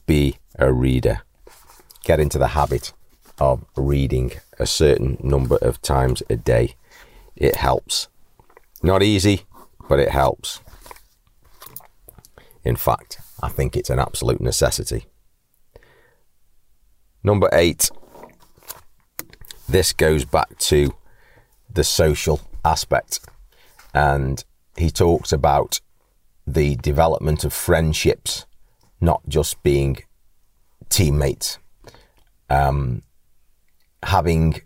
Be 0.06 0.38
a 0.58 0.72
reader. 0.72 1.22
Get 2.04 2.20
into 2.20 2.38
the 2.38 2.48
habit 2.48 2.92
of 3.38 3.64
reading 3.76 4.32
a 4.58 4.66
certain 4.66 5.18
number 5.22 5.56
of 5.62 5.80
times 5.82 6.22
a 6.30 6.36
day. 6.36 6.74
It 7.34 7.56
helps. 7.56 8.08
Not 8.82 9.02
easy, 9.02 9.42
but 9.88 9.98
it 9.98 10.10
helps. 10.10 10.60
In 12.64 12.76
fact, 12.76 13.20
I 13.42 13.48
think 13.48 13.76
it's 13.76 13.90
an 13.90 13.98
absolute 13.98 14.40
necessity. 14.40 15.06
Number 17.22 17.48
eight, 17.52 17.90
this 19.68 19.92
goes 19.92 20.24
back 20.24 20.56
to 20.58 20.94
the 21.72 21.84
social 21.84 22.40
aspect. 22.64 23.20
And 23.94 24.44
he 24.76 24.90
talks 24.90 25.32
about 25.32 25.80
the 26.46 26.76
development 26.76 27.44
of 27.44 27.52
friendships, 27.52 28.46
not 29.00 29.22
just 29.28 29.62
being 29.62 29.98
teammates. 30.88 31.58
Um, 32.48 33.02
having 34.06 34.60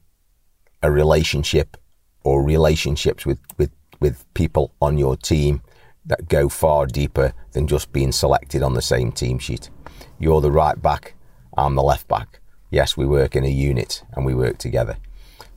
a 0.83 0.91
relationship 0.91 1.77
or 2.25 2.43
relationships 2.43 3.25
with, 3.25 3.41
with, 3.57 3.71
with 3.99 4.25
people 4.35 4.73
on 4.81 4.99
your 4.99 5.17
team 5.17 5.63
that 6.05 6.29
go 6.29 6.49
far 6.49 6.87
deeper 6.87 7.33
than 7.53 7.67
just 7.67 7.93
being 7.93 8.13
selected 8.13 8.63
on 8.63 8.75
the 8.75 8.83
same 8.83 9.11
team 9.13 9.39
sheet. 9.39 9.71
You're 10.19 10.41
the 10.41 10.51
right 10.51 10.81
back, 10.81 11.15
I'm 11.57 11.75
the 11.75 11.83
left 11.83 12.07
back. 12.09 12.41
Yes, 12.71 12.97
we 12.97 13.07
work 13.07 13.35
in 13.35 13.45
a 13.45 13.51
unit 13.51 14.03
and 14.13 14.25
we 14.25 14.35
work 14.35 14.59
together. 14.59 14.97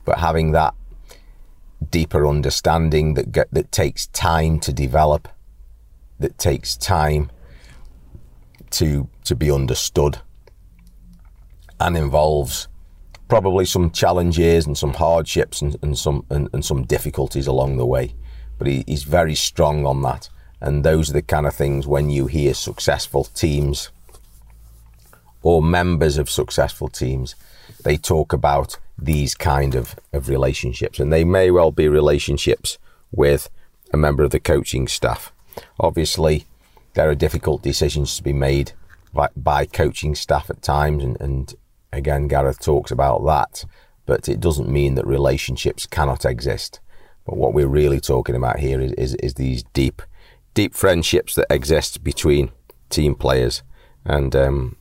But 0.04 0.18
having 0.18 0.52
that 0.52 0.74
deeper 1.90 2.26
understanding 2.26 3.14
that 3.14 3.32
get, 3.32 3.52
that 3.52 3.70
takes 3.70 4.06
time 4.08 4.60
to 4.60 4.72
develop, 4.72 5.28
that 6.18 6.38
takes 6.38 6.76
time 6.76 7.30
to 8.70 9.08
to 9.24 9.36
be 9.36 9.50
understood 9.50 10.18
and 11.78 11.96
involves 11.96 12.68
probably 13.34 13.64
some 13.64 13.90
challenges 13.90 14.64
and 14.64 14.78
some 14.78 14.94
hardships 14.94 15.60
and, 15.60 15.76
and 15.82 15.98
some 15.98 16.24
and, 16.30 16.48
and, 16.52 16.64
some 16.64 16.84
difficulties 16.84 17.48
along 17.48 17.78
the 17.78 17.84
way. 17.84 18.14
But 18.58 18.68
he, 18.68 18.84
he's 18.86 19.02
very 19.02 19.34
strong 19.34 19.84
on 19.84 20.02
that. 20.02 20.28
And 20.60 20.84
those 20.84 21.10
are 21.10 21.14
the 21.14 21.20
kind 21.20 21.44
of 21.44 21.52
things 21.52 21.84
when 21.84 22.10
you 22.10 22.28
hear 22.28 22.54
successful 22.54 23.24
teams 23.24 23.90
or 25.42 25.60
members 25.60 26.16
of 26.16 26.30
successful 26.30 26.86
teams, 26.86 27.34
they 27.82 27.96
talk 27.96 28.32
about 28.32 28.78
these 28.96 29.34
kind 29.34 29.74
of, 29.74 29.96
of 30.12 30.28
relationships. 30.28 31.00
And 31.00 31.12
they 31.12 31.24
may 31.24 31.50
well 31.50 31.72
be 31.72 31.88
relationships 31.88 32.78
with 33.10 33.50
a 33.92 33.96
member 33.96 34.22
of 34.22 34.30
the 34.30 34.38
coaching 34.38 34.86
staff. 34.86 35.32
Obviously, 35.80 36.46
there 36.92 37.10
are 37.10 37.16
difficult 37.16 37.64
decisions 37.64 38.16
to 38.16 38.22
be 38.22 38.32
made 38.32 38.70
by, 39.12 39.28
by 39.36 39.66
coaching 39.66 40.14
staff 40.14 40.50
at 40.50 40.62
times, 40.62 41.02
and, 41.02 41.20
and 41.20 41.54
again, 41.94 42.28
Gareth 42.28 42.60
talks 42.60 42.90
about 42.90 43.24
that. 43.24 43.64
But 44.06 44.28
it 44.28 44.40
doesn't 44.40 44.68
mean 44.68 44.96
that 44.96 45.06
relationships 45.06 45.86
cannot 45.86 46.24
exist. 46.24 46.80
But 47.24 47.36
what 47.36 47.54
we're 47.54 47.66
really 47.66 48.00
talking 48.00 48.34
about 48.34 48.58
here 48.58 48.80
is, 48.80 48.92
is, 48.92 49.14
is 49.16 49.34
these 49.34 49.62
deep, 49.72 50.02
deep 50.52 50.74
friendships 50.74 51.34
that 51.36 51.46
exist 51.48 52.04
between 52.04 52.50
team 52.90 53.14
players, 53.14 53.62
and 54.04 54.36
um, 54.36 54.76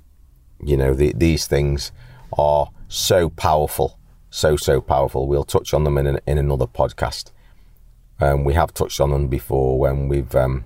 you 0.62 0.76
know 0.76 0.94
the, 0.94 1.14
these 1.16 1.48
things 1.48 1.94
are 2.38 2.70
so 2.90 3.30
powerful, 3.30 3.98
so 4.30 4.58
so 4.58 4.82
powerful. 4.82 5.26
We'll 5.26 5.46
touch 5.46 5.74
on 5.74 5.86
them 5.86 5.98
in 5.98 6.06
an, 6.06 6.20
in 6.28 6.38
another 6.38 6.68
podcast. 6.68 7.32
Um, 8.20 8.44
we 8.44 8.54
have 8.56 8.74
touched 8.74 9.00
on 9.00 9.12
them 9.12 9.30
before 9.30 9.80
when 9.80 10.10
we've 10.10 10.36
um, 10.36 10.66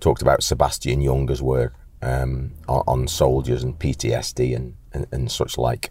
talked 0.00 0.22
about 0.22 0.42
Sebastian 0.42 1.02
Junger's 1.02 1.42
work 1.42 1.74
um, 2.02 2.52
on, 2.68 2.82
on, 2.86 3.08
soldiers 3.08 3.62
and 3.62 3.78
PTSD 3.78 4.54
and, 4.54 4.74
and, 4.92 5.06
and 5.12 5.30
such 5.30 5.56
like. 5.56 5.90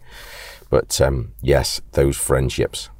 But 0.70 1.00
um, 1.00 1.32
yes, 1.40 1.80
those 1.92 2.16
friendships. 2.16 2.90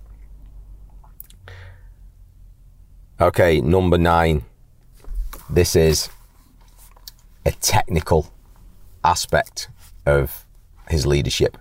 Okay, 3.20 3.60
number 3.60 3.98
nine. 3.98 4.42
This 5.48 5.76
is 5.76 6.08
a 7.44 7.52
technical 7.52 8.32
aspect 9.04 9.68
of 10.06 10.46
his 10.88 11.06
leadership. 11.06 11.58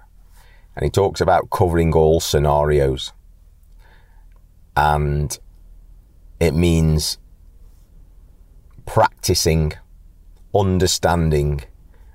And 0.75 0.83
he 0.83 0.89
talks 0.89 1.21
about 1.21 1.49
covering 1.49 1.93
all 1.93 2.19
scenarios. 2.19 3.11
And 4.75 5.37
it 6.39 6.53
means 6.53 7.17
practicing, 8.85 9.73
understanding, 10.53 11.61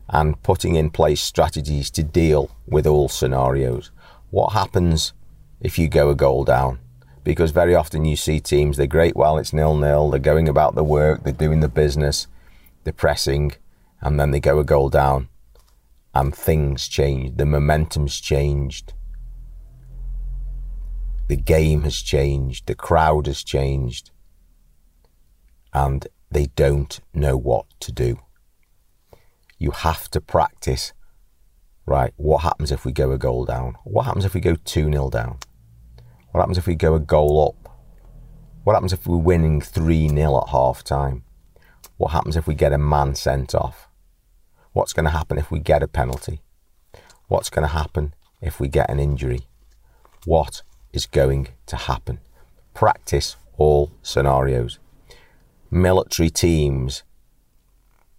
and 0.09 0.41
putting 0.43 0.77
in 0.77 0.91
place 0.91 1.21
strategies 1.21 1.91
to 1.91 2.03
deal 2.03 2.51
with 2.67 2.87
all 2.87 3.09
scenarios. 3.09 3.91
What 4.31 4.53
happens 4.53 5.13
if 5.61 5.79
you 5.79 5.89
go 5.89 6.11
a 6.11 6.15
goal 6.15 6.45
down? 6.45 6.79
Because 7.25 7.51
very 7.51 7.75
often 7.75 8.05
you 8.05 8.15
see 8.17 8.39
teams, 8.39 8.77
they're 8.77 8.87
great 8.87 9.17
while 9.17 9.37
it's 9.39 9.53
nil 9.53 9.77
nil, 9.77 10.11
they're 10.11 10.21
going 10.21 10.49
about 10.49 10.77
the 10.77 10.85
work, 10.85 11.25
they're 11.25 11.33
doing 11.33 11.61
the 11.61 11.69
business, 11.69 12.29
they're 12.85 12.93
pressing, 12.93 13.53
and 14.01 14.21
then 14.21 14.31
they 14.31 14.41
go 14.41 14.59
a 14.59 14.65
goal 14.65 14.91
down 14.91 15.29
and 16.17 16.35
things 16.35 16.89
change. 16.89 17.37
The 17.37 17.45
momentum's 17.45 18.21
changed. 18.21 18.95
The 21.29 21.37
game 21.37 21.83
has 21.83 21.97
changed. 21.97 22.67
The 22.67 22.75
crowd 22.75 23.27
has 23.27 23.43
changed. 23.43 24.13
And 25.75 26.07
they 26.31 26.47
don't 26.47 27.01
know 27.13 27.37
what 27.37 27.67
to 27.81 27.93
do. 27.93 28.21
You 29.59 29.71
have 29.71 30.11
to 30.11 30.21
practice. 30.21 30.93
Right, 31.87 32.13
what 32.17 32.43
happens 32.43 32.73
if 32.73 32.85
we 32.85 32.93
go 32.93 33.13
a 33.13 33.19
goal 33.19 33.45
down? 33.45 33.77
What 33.85 34.05
happens 34.05 34.25
if 34.25 34.35
we 34.35 34.41
go 34.41 34.57
2 34.57 34.91
0 34.93 35.11
down? 35.11 35.39
What 36.33 36.41
happens 36.41 36.59
if 36.59 36.67
we 36.67 36.75
go 36.75 36.95
a 36.95 37.01
goal 37.01 37.49
up? 37.49 37.73
What 38.65 38.75
happens 38.75 38.93
if 38.93 39.07
we're 39.07 39.17
winning 39.17 39.61
3 39.61 40.09
0 40.09 40.43
at 40.43 40.49
half 40.51 40.83
time? 40.83 41.23
What 41.97 42.13
happens 42.13 42.37
if 42.37 42.47
we 42.47 42.55
get 42.55 42.73
a 42.73 42.79
man 42.79 43.15
sent 43.15 43.55
off? 43.55 43.89
What's 44.73 44.93
going 44.93 45.05
to 45.05 45.11
happen 45.11 45.39
if 45.39 45.51
we 45.51 45.61
get 45.61 45.83
a 45.83 45.89
penalty? 45.89 46.41
What's 47.29 47.49
going 47.49 47.67
to 47.67 47.73
happen 47.73 48.15
if 48.43 48.61
we 48.61 48.69
get 48.69 48.91
an 48.91 48.99
injury? 48.99 49.47
What 50.27 50.63
is 50.93 51.07
going 51.07 51.49
to 51.67 51.77
happen? 51.77 52.21
Practice 52.75 53.37
all 53.57 53.93
scenarios. 54.03 54.79
Military 55.71 56.29
teams 56.29 57.05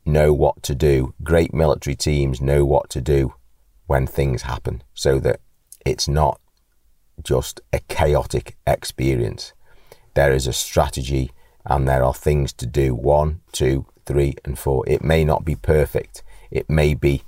know 0.08 0.34
what 0.34 0.64
to 0.64 0.74
do. 0.74 1.14
Great 1.24 1.54
military 1.54 1.96
teams 1.96 2.42
know 2.42 2.66
what 2.66 2.90
to 2.92 3.02
do 3.02 3.34
when 3.86 4.08
things 4.08 4.44
happen 4.44 4.84
so 4.93 5.20
that 5.20 5.39
it's 5.86 6.08
not 6.08 6.39
just 7.24 7.62
a 7.74 7.80
chaotic 7.80 8.56
experience. 8.65 9.54
There 10.13 10.34
is 10.34 10.48
a 10.48 10.54
strategy 10.54 11.32
and 11.65 11.88
there 11.88 12.04
are 12.04 12.13
things 12.13 12.54
to 12.54 12.65
do. 12.65 12.96
One, 12.96 13.41
two, 13.52 13.86
three, 14.06 14.36
and 14.46 14.58
four. 14.58 14.84
It 14.88 15.04
may 15.04 15.24
not 15.24 15.46
be 15.46 15.56
perfect. 15.56 16.24
It 16.50 16.70
may 16.70 16.93
be 16.93 17.24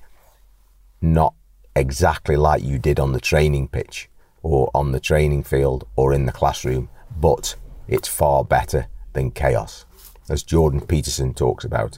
not 1.02 1.34
exactly 1.76 2.36
like 2.36 2.64
you 2.64 2.80
did 2.80 3.00
on 3.00 3.12
the 3.12 3.20
training 3.20 3.68
pitch 3.68 4.10
or 4.42 4.72
on 4.74 4.92
the 4.92 5.00
training 5.00 5.44
field 5.44 5.88
or 5.96 6.14
in 6.14 6.26
the 6.26 6.32
classroom, 6.32 6.90
but 7.20 7.56
it's 7.88 8.08
far 8.08 8.44
better 8.44 8.88
than 9.14 9.32
chaos. 9.32 9.86
As 10.30 10.44
Jordan 10.44 10.82
Peterson 10.82 11.34
talks 11.34 11.66
about, 11.66 11.98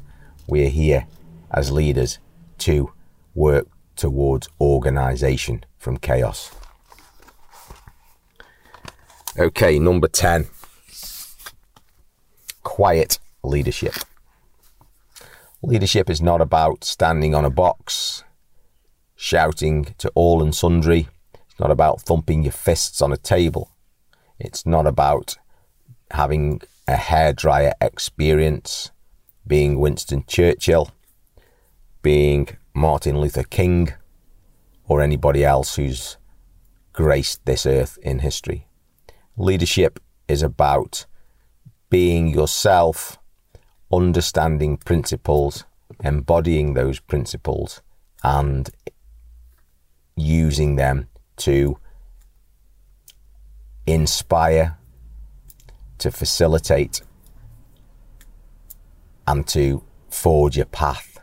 we're 0.51 0.69
here 0.69 1.07
as 1.49 1.71
leaders 1.71 2.19
to 2.59 2.91
work 3.33 3.67
towards 3.95 4.49
organisation 4.59 5.63
from 5.79 5.97
chaos. 5.97 6.51
Okay, 9.39 9.79
number 9.79 10.09
10 10.09 10.47
quiet 12.63 13.17
leadership. 13.43 13.95
Leadership 15.63 16.09
is 16.09 16.21
not 16.21 16.41
about 16.41 16.83
standing 16.83 17.33
on 17.33 17.45
a 17.45 17.49
box, 17.49 18.23
shouting 19.15 19.93
to 19.97 20.11
all 20.15 20.43
and 20.43 20.53
sundry. 20.53 21.07
It's 21.33 21.59
not 21.59 21.71
about 21.71 22.01
thumping 22.01 22.43
your 22.43 22.51
fists 22.51 23.01
on 23.01 23.13
a 23.13 23.17
table. 23.17 23.71
It's 24.37 24.65
not 24.65 24.85
about 24.85 25.37
having 26.11 26.61
a 26.87 26.95
hairdryer 26.95 27.73
experience, 27.79 28.91
being 29.45 29.79
Winston 29.79 30.23
Churchill, 30.27 30.91
being 32.01 32.57
Martin 32.73 33.19
Luther 33.19 33.43
King, 33.43 33.93
or 34.87 35.01
anybody 35.01 35.43
else 35.43 35.75
who's 35.75 36.17
graced 36.93 37.45
this 37.45 37.65
earth 37.65 37.97
in 38.01 38.19
history. 38.19 38.67
Leadership 39.37 39.99
is 40.27 40.43
about 40.43 41.05
being 41.89 42.27
yourself 42.27 43.17
understanding 43.91 44.77
principles, 44.77 45.65
embodying 46.03 46.73
those 46.73 46.99
principles, 46.99 47.81
and 48.23 48.69
using 50.15 50.75
them 50.75 51.07
to 51.37 51.77
inspire, 53.85 54.77
to 55.97 56.11
facilitate, 56.11 57.01
and 59.31 59.47
to 59.47 59.81
forge 60.09 60.57
a 60.57 60.65
path 60.65 61.17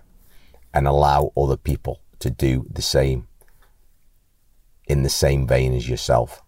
and 0.72 0.88
allow 0.88 1.30
other 1.36 1.58
people 1.58 2.00
to 2.18 2.30
do 2.30 2.66
the 2.72 2.80
same 2.80 3.28
in 4.86 5.02
the 5.02 5.10
same 5.10 5.46
vein 5.46 5.74
as 5.74 5.86
yourself. 5.86 6.42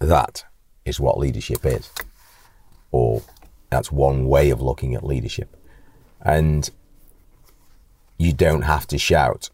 That 0.00 0.44
is 0.84 0.98
what 0.98 1.18
leadership 1.18 1.64
is, 1.64 1.88
or 2.90 3.22
that's 3.70 3.92
one 3.92 4.26
way 4.26 4.50
of 4.50 4.60
looking 4.60 4.96
at 4.96 5.06
leadership. 5.06 5.56
And 6.20 6.68
you 8.18 8.32
don't 8.32 8.62
have 8.62 8.88
to 8.88 8.98
shout. 8.98 9.50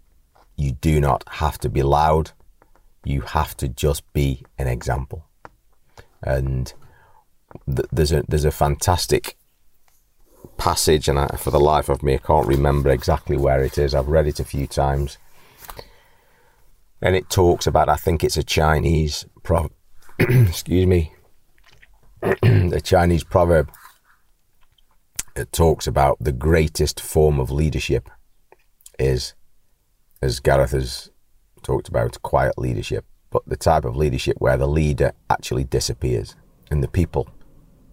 You 0.56 0.72
do 0.72 0.98
not 0.98 1.24
have 1.28 1.58
to 1.58 1.68
be 1.68 1.82
loud. 1.82 2.30
You 3.04 3.20
have 3.20 3.54
to 3.58 3.68
just 3.68 4.10
be 4.14 4.46
an 4.56 4.66
example. 4.66 5.26
And 6.22 6.72
th- 7.66 7.88
there's 7.92 8.12
a 8.12 8.24
there's 8.26 8.46
a 8.46 8.50
fantastic 8.50 9.36
passage, 10.56 11.08
and 11.08 11.18
I, 11.18 11.26
for 11.38 11.50
the 11.50 11.60
life 11.60 11.88
of 11.88 12.02
me, 12.02 12.14
I 12.14 12.18
can't 12.18 12.46
remember 12.46 12.90
exactly 12.90 13.36
where 13.36 13.62
it 13.62 13.78
is. 13.78 13.94
I've 13.94 14.08
read 14.08 14.26
it 14.26 14.40
a 14.40 14.44
few 14.44 14.66
times, 14.66 15.18
and 17.00 17.16
it 17.16 17.30
talks 17.30 17.66
about. 17.66 17.88
I 17.88 17.96
think 17.96 18.24
it's 18.24 18.36
a 18.36 18.42
Chinese 18.42 19.26
pro. 19.42 19.70
excuse 20.18 20.86
me. 20.86 21.14
a 22.42 22.80
Chinese 22.80 23.24
proverb 23.24 23.70
it 25.36 25.52
talks 25.52 25.86
about 25.86 26.18
the 26.20 26.32
greatest 26.32 27.00
form 27.00 27.40
of 27.40 27.50
leadership 27.50 28.10
is, 28.98 29.34
as 30.20 30.40
Gareth 30.40 30.72
has 30.72 31.10
talked 31.62 31.88
about, 31.88 32.20
quiet 32.22 32.58
leadership, 32.58 33.04
but 33.30 33.42
the 33.46 33.56
type 33.56 33.84
of 33.84 33.96
leadership 33.96 34.36
where 34.38 34.56
the 34.56 34.68
leader 34.68 35.12
actually 35.28 35.64
disappears 35.64 36.34
and 36.70 36.82
the 36.82 36.88
people 36.88 37.28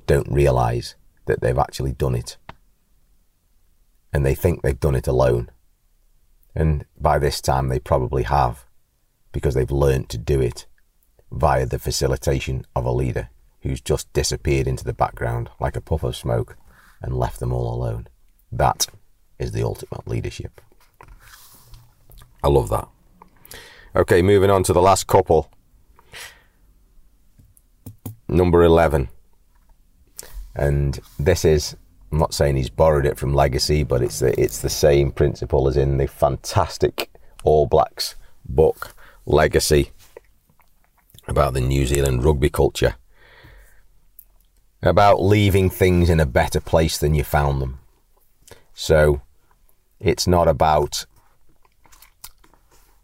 don't 0.07 0.29
realize 0.31 0.95
that 1.27 1.41
they've 1.41 1.57
actually 1.57 1.93
done 1.93 2.15
it. 2.15 2.37
And 4.11 4.25
they 4.25 4.35
think 4.35 4.61
they've 4.61 4.79
done 4.79 4.95
it 4.95 5.07
alone. 5.07 5.49
And 6.55 6.85
by 6.99 7.19
this 7.19 7.39
time, 7.39 7.67
they 7.67 7.79
probably 7.79 8.23
have, 8.23 8.65
because 9.31 9.53
they've 9.53 9.69
learned 9.69 10.09
to 10.09 10.17
do 10.17 10.41
it 10.41 10.65
via 11.31 11.65
the 11.65 11.79
facilitation 11.79 12.65
of 12.75 12.85
a 12.85 12.91
leader 12.91 13.29
who's 13.61 13.81
just 13.81 14.11
disappeared 14.13 14.67
into 14.67 14.83
the 14.83 14.93
background 14.93 15.49
like 15.59 15.75
a 15.75 15.81
puff 15.81 16.03
of 16.03 16.15
smoke 16.15 16.57
and 17.01 17.17
left 17.17 17.39
them 17.39 17.53
all 17.53 17.73
alone. 17.73 18.07
That 18.51 18.87
is 19.37 19.51
the 19.51 19.63
ultimate 19.63 20.07
leadership. 20.07 20.61
I 22.43 22.47
love 22.47 22.69
that. 22.69 22.87
Okay, 23.95 24.21
moving 24.21 24.49
on 24.49 24.63
to 24.63 24.73
the 24.73 24.81
last 24.81 25.07
couple. 25.07 25.51
Number 28.27 28.63
11. 28.63 29.09
And 30.57 30.99
this 31.19 31.45
is 31.45 31.75
I'm 32.11 32.19
not 32.19 32.33
saying 32.33 32.55
he's 32.55 32.69
borrowed 32.69 33.05
it 33.05 33.17
from 33.17 33.33
Legacy, 33.33 33.83
but 33.83 34.01
it's 34.01 34.19
the, 34.19 34.39
it's 34.39 34.59
the 34.59 34.69
same 34.69 35.11
principle 35.11 35.67
as 35.67 35.75
in 35.75 35.97
the 35.97 36.07
fantastic 36.07 37.11
All 37.43 37.65
Blacks 37.65 38.15
book, 38.45 38.95
Legacy, 39.25 39.91
about 41.27 41.53
the 41.53 41.61
New 41.61 41.85
Zealand 41.85 42.23
rugby 42.23 42.49
culture. 42.49 42.95
About 44.81 45.21
leaving 45.21 45.69
things 45.69 46.09
in 46.09 46.19
a 46.19 46.25
better 46.25 46.61
place 46.61 46.97
than 46.97 47.13
you 47.13 47.23
found 47.23 47.61
them. 47.61 47.79
So 48.73 49.21
it's 49.99 50.27
not 50.27 50.47
about 50.47 51.05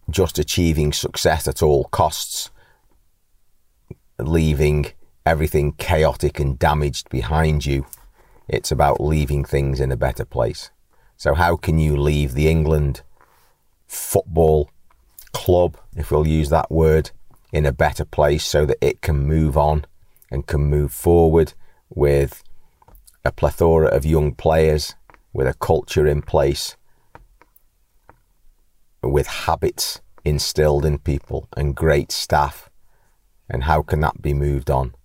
just 0.09 0.39
achieving 0.39 0.93
success 0.93 1.47
at 1.47 1.61
all 1.61 1.85
costs, 1.85 2.51
leaving 4.17 4.93
everything 5.25 5.73
chaotic 5.73 6.39
and 6.39 6.59
damaged 6.59 7.09
behind 7.09 7.65
you 7.65 7.85
it's 8.47 8.71
about 8.71 9.01
leaving 9.01 9.45
things 9.45 9.79
in 9.79 9.91
a 9.91 9.97
better 9.97 10.25
place. 10.25 10.69
So, 11.15 11.33
how 11.33 11.55
can 11.55 11.79
you 11.79 11.95
leave 11.95 12.33
the 12.33 12.49
England 12.49 13.01
football 13.87 14.69
club, 15.31 15.77
if 15.95 16.11
we'll 16.11 16.27
use 16.27 16.49
that 16.49 16.69
word, 16.69 17.11
in 17.51 17.65
a 17.65 17.71
better 17.71 18.05
place 18.05 18.45
so 18.45 18.65
that 18.65 18.77
it 18.81 19.01
can 19.01 19.17
move 19.17 19.57
on 19.57 19.85
and 20.31 20.47
can 20.47 20.61
move 20.61 20.91
forward 20.91 21.53
with 21.89 22.43
a 23.23 23.31
plethora 23.31 23.87
of 23.87 24.05
young 24.05 24.33
players, 24.33 24.95
with 25.31 25.47
a 25.47 25.53
culture 25.53 26.05
in 26.05 26.21
place, 26.21 26.75
with 29.01 29.27
habits 29.27 30.01
instilled 30.25 30.85
in 30.85 30.97
people 30.97 31.47
and 31.55 31.75
great 31.75 32.11
staff? 32.11 32.69
And 33.49 33.63
how 33.63 33.83
can 33.83 33.99
that 34.01 34.21
be 34.21 34.33
moved 34.33 34.69
on? 34.69 34.95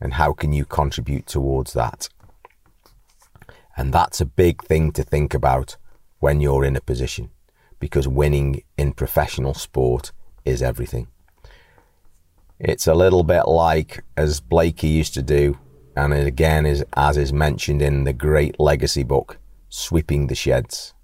And 0.00 0.14
how 0.14 0.32
can 0.32 0.52
you 0.52 0.64
contribute 0.64 1.26
towards 1.26 1.72
that? 1.72 2.08
And 3.76 3.92
that's 3.92 4.20
a 4.20 4.26
big 4.26 4.62
thing 4.62 4.92
to 4.92 5.02
think 5.02 5.34
about 5.34 5.76
when 6.20 6.40
you're 6.40 6.64
in 6.64 6.76
a 6.76 6.80
position 6.80 7.30
because 7.80 8.08
winning 8.08 8.62
in 8.78 8.92
professional 8.92 9.54
sport 9.54 10.12
is 10.44 10.62
everything. 10.62 11.08
It's 12.58 12.86
a 12.86 12.94
little 12.94 13.24
bit 13.24 13.46
like 13.46 14.04
as 14.16 14.40
Blakey 14.40 14.88
used 14.88 15.14
to 15.14 15.22
do, 15.22 15.58
and 15.96 16.14
again 16.14 16.66
is 16.66 16.84
as 16.96 17.16
is 17.16 17.32
mentioned 17.32 17.82
in 17.82 18.04
the 18.04 18.12
great 18.12 18.58
legacy 18.58 19.02
book, 19.02 19.38
sweeping 19.68 20.28
the 20.28 20.34
sheds, 20.34 20.94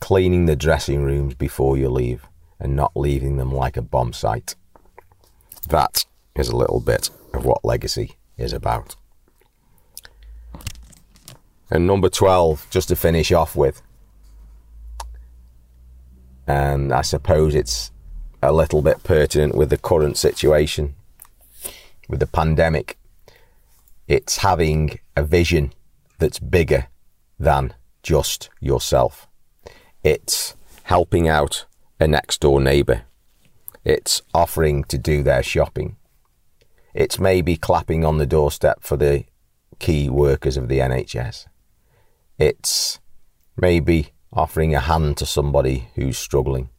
cleaning 0.00 0.46
the 0.46 0.54
dressing 0.54 1.02
rooms 1.02 1.34
before 1.34 1.76
you 1.76 1.88
leave, 1.88 2.26
and 2.60 2.76
not 2.76 2.92
leaving 2.94 3.36
them 3.36 3.52
like 3.52 3.76
a 3.76 3.82
bomb 3.82 4.12
site. 4.12 4.54
That 5.68 6.04
is 6.36 6.48
a 6.48 6.56
little 6.56 6.80
bit 6.80 7.10
of 7.36 7.44
what 7.44 7.64
legacy 7.64 8.16
is 8.36 8.52
about. 8.52 8.96
And 11.70 11.86
number 11.86 12.08
12, 12.08 12.68
just 12.70 12.88
to 12.88 12.96
finish 12.96 13.32
off 13.32 13.56
with, 13.56 13.82
and 16.46 16.92
I 16.92 17.02
suppose 17.02 17.54
it's 17.54 17.90
a 18.42 18.52
little 18.52 18.82
bit 18.82 19.02
pertinent 19.02 19.56
with 19.56 19.70
the 19.70 19.78
current 19.78 20.16
situation, 20.16 20.94
with 22.08 22.20
the 22.20 22.26
pandemic. 22.26 22.98
It's 24.06 24.38
having 24.38 25.00
a 25.16 25.24
vision 25.24 25.72
that's 26.18 26.38
bigger 26.38 26.86
than 27.38 27.74
just 28.02 28.48
yourself. 28.60 29.26
It's 30.04 30.54
helping 30.84 31.26
out 31.26 31.66
a 31.98 32.06
next 32.06 32.40
door 32.40 32.60
neighbour. 32.60 33.02
It's 33.84 34.22
offering 34.32 34.84
to 34.84 34.98
do 34.98 35.24
their 35.24 35.42
shopping. 35.42 35.96
It's 36.96 37.20
maybe 37.20 37.58
clapping 37.58 38.06
on 38.06 38.16
the 38.16 38.24
doorstep 38.24 38.78
for 38.80 38.96
the 38.96 39.24
key 39.78 40.08
workers 40.08 40.56
of 40.56 40.68
the 40.68 40.78
NHS. 40.78 41.44
It's 42.38 43.00
maybe 43.54 44.14
offering 44.32 44.74
a 44.74 44.80
hand 44.80 45.18
to 45.18 45.26
somebody 45.26 45.90
who's 45.94 46.16
struggling. 46.16 46.70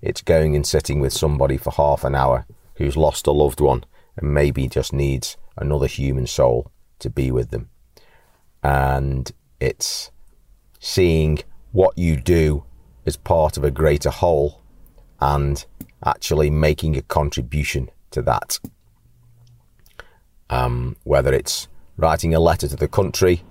It's 0.00 0.22
going 0.22 0.56
and 0.56 0.66
sitting 0.66 0.98
with 1.00 1.12
somebody 1.12 1.58
for 1.58 1.72
half 1.72 2.04
an 2.04 2.14
hour 2.14 2.46
who's 2.76 2.96
lost 2.96 3.26
a 3.26 3.32
loved 3.32 3.60
one 3.60 3.84
and 4.16 4.32
maybe 4.32 4.66
just 4.66 4.94
needs 4.94 5.36
another 5.58 5.86
human 5.86 6.26
soul 6.26 6.72
to 7.00 7.10
be 7.10 7.30
with 7.30 7.50
them. 7.50 7.68
And 8.62 9.30
it's 9.60 10.10
seeing 10.80 11.40
what 11.72 11.98
you 11.98 12.16
do 12.16 12.64
as 13.04 13.18
part 13.18 13.58
of 13.58 13.64
a 13.64 13.70
greater 13.70 14.08
whole 14.08 14.62
and 15.20 15.66
actually 16.02 16.48
making 16.48 16.96
a 16.96 17.02
contribution 17.02 17.90
to 18.12 18.22
that. 18.22 18.58
Um, 20.48 20.96
whether 21.04 21.32
it's 21.32 21.68
writing 21.96 22.34
a 22.34 22.40
letter 22.40 22.68
to 22.68 22.76
the 22.76 22.88
country 22.88 23.42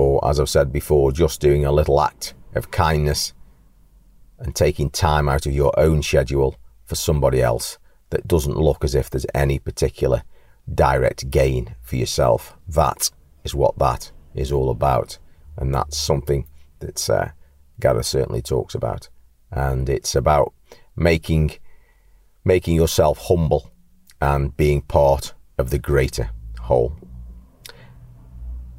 or 0.00 0.26
as 0.26 0.40
I've 0.40 0.48
said 0.48 0.72
before, 0.72 1.12
just 1.12 1.42
doing 1.42 1.66
a 1.66 1.72
little 1.72 2.00
act 2.00 2.32
of 2.54 2.70
kindness 2.70 3.34
and 4.38 4.56
taking 4.56 4.88
time 4.88 5.28
out 5.28 5.44
of 5.44 5.52
your 5.52 5.78
own 5.78 6.02
schedule 6.02 6.56
for 6.86 6.94
somebody 6.94 7.42
else 7.42 7.76
that 8.08 8.26
doesn't 8.26 8.56
look 8.56 8.82
as 8.82 8.94
if 8.94 9.10
there's 9.10 9.26
any 9.34 9.58
particular 9.58 10.22
direct 10.74 11.30
gain 11.30 11.76
for 11.82 11.96
yourself. 11.96 12.56
That 12.66 13.10
is 13.44 13.54
what 13.54 13.78
that 13.78 14.10
is 14.34 14.50
all 14.50 14.70
about. 14.70 15.18
And 15.58 15.74
that's 15.74 15.98
something 15.98 16.46
that 16.78 17.10
uh, 17.10 17.28
Gareth 17.78 18.06
certainly 18.06 18.40
talks 18.40 18.74
about. 18.74 19.10
And 19.50 19.90
it's 19.90 20.14
about 20.14 20.54
making, 20.96 21.52
making 22.42 22.74
yourself 22.74 23.26
humble 23.28 23.70
and 24.18 24.56
being 24.56 24.80
part 24.80 25.34
of 25.60 25.70
the 25.70 25.78
greater 25.78 26.30
whole. 26.62 26.96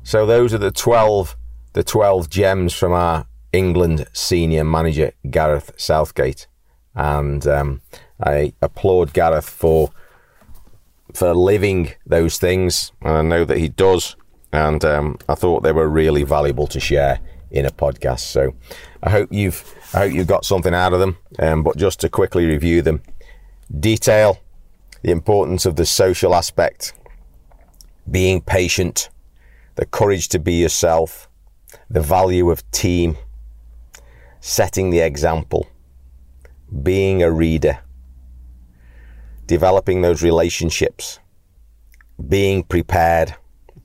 So 0.03 0.25
those 0.25 0.53
are 0.53 0.57
the 0.57 0.71
12 0.71 1.37
the 1.73 1.83
12 1.83 2.29
gems 2.29 2.73
from 2.73 2.91
our 2.91 3.25
England 3.53 4.05
senior 4.11 4.63
manager 4.63 5.13
Gareth 5.29 5.71
Southgate. 5.77 6.47
And 6.95 7.47
um, 7.47 7.81
I 8.21 8.53
applaud 8.61 9.13
Gareth 9.13 9.49
for 9.49 9.91
for 11.13 11.33
living 11.33 11.91
those 12.05 12.37
things. 12.37 12.91
And 13.01 13.13
I 13.13 13.21
know 13.21 13.45
that 13.45 13.57
he 13.57 13.69
does. 13.69 14.15
And 14.51 14.83
um, 14.83 15.17
I 15.29 15.35
thought 15.35 15.63
they 15.63 15.71
were 15.71 15.87
really 15.87 16.23
valuable 16.23 16.67
to 16.67 16.79
share 16.79 17.19
in 17.51 17.65
a 17.65 17.71
podcast. 17.71 18.21
So 18.21 18.53
I 19.01 19.09
hope 19.09 19.29
you've 19.31 19.63
I 19.93 19.99
hope 19.99 20.13
you've 20.13 20.27
got 20.27 20.45
something 20.45 20.73
out 20.73 20.93
of 20.93 20.99
them. 20.99 21.17
Um, 21.39 21.63
but 21.63 21.77
just 21.77 22.01
to 22.01 22.09
quickly 22.09 22.45
review 22.45 22.81
them. 22.81 23.01
Detail 23.79 24.40
the 25.01 25.11
importance 25.11 25.65
of 25.65 25.75
the 25.75 25.85
social 25.85 26.35
aspect 26.35 26.93
being 28.09 28.41
patient 28.41 29.09
the 29.75 29.85
courage 29.85 30.27
to 30.29 30.39
be 30.39 30.53
yourself, 30.53 31.29
the 31.89 32.01
value 32.01 32.51
of 32.51 32.69
team, 32.71 33.17
setting 34.39 34.89
the 34.89 34.99
example, 34.99 35.67
being 36.83 37.23
a 37.23 37.31
reader, 37.31 37.79
developing 39.45 40.01
those 40.01 40.21
relationships, 40.21 41.19
being 42.27 42.63
prepared, 42.63 43.35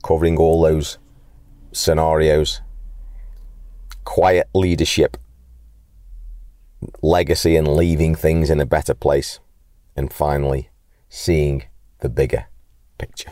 covering 0.03 0.37
all 0.37 0.61
those 0.61 0.97
scenarios, 1.71 2.61
quiet 4.03 4.47
leadership, 4.53 5.17
legacy 7.01 7.55
and 7.55 7.67
leaving 7.67 8.13
things 8.13 8.49
in 8.49 8.59
a 8.59 8.65
better 8.65 8.93
place, 8.93 9.39
and 9.95 10.11
finally, 10.13 10.69
seeing 11.09 11.63
the 11.99 12.09
bigger 12.09 12.45
picture. 12.97 13.31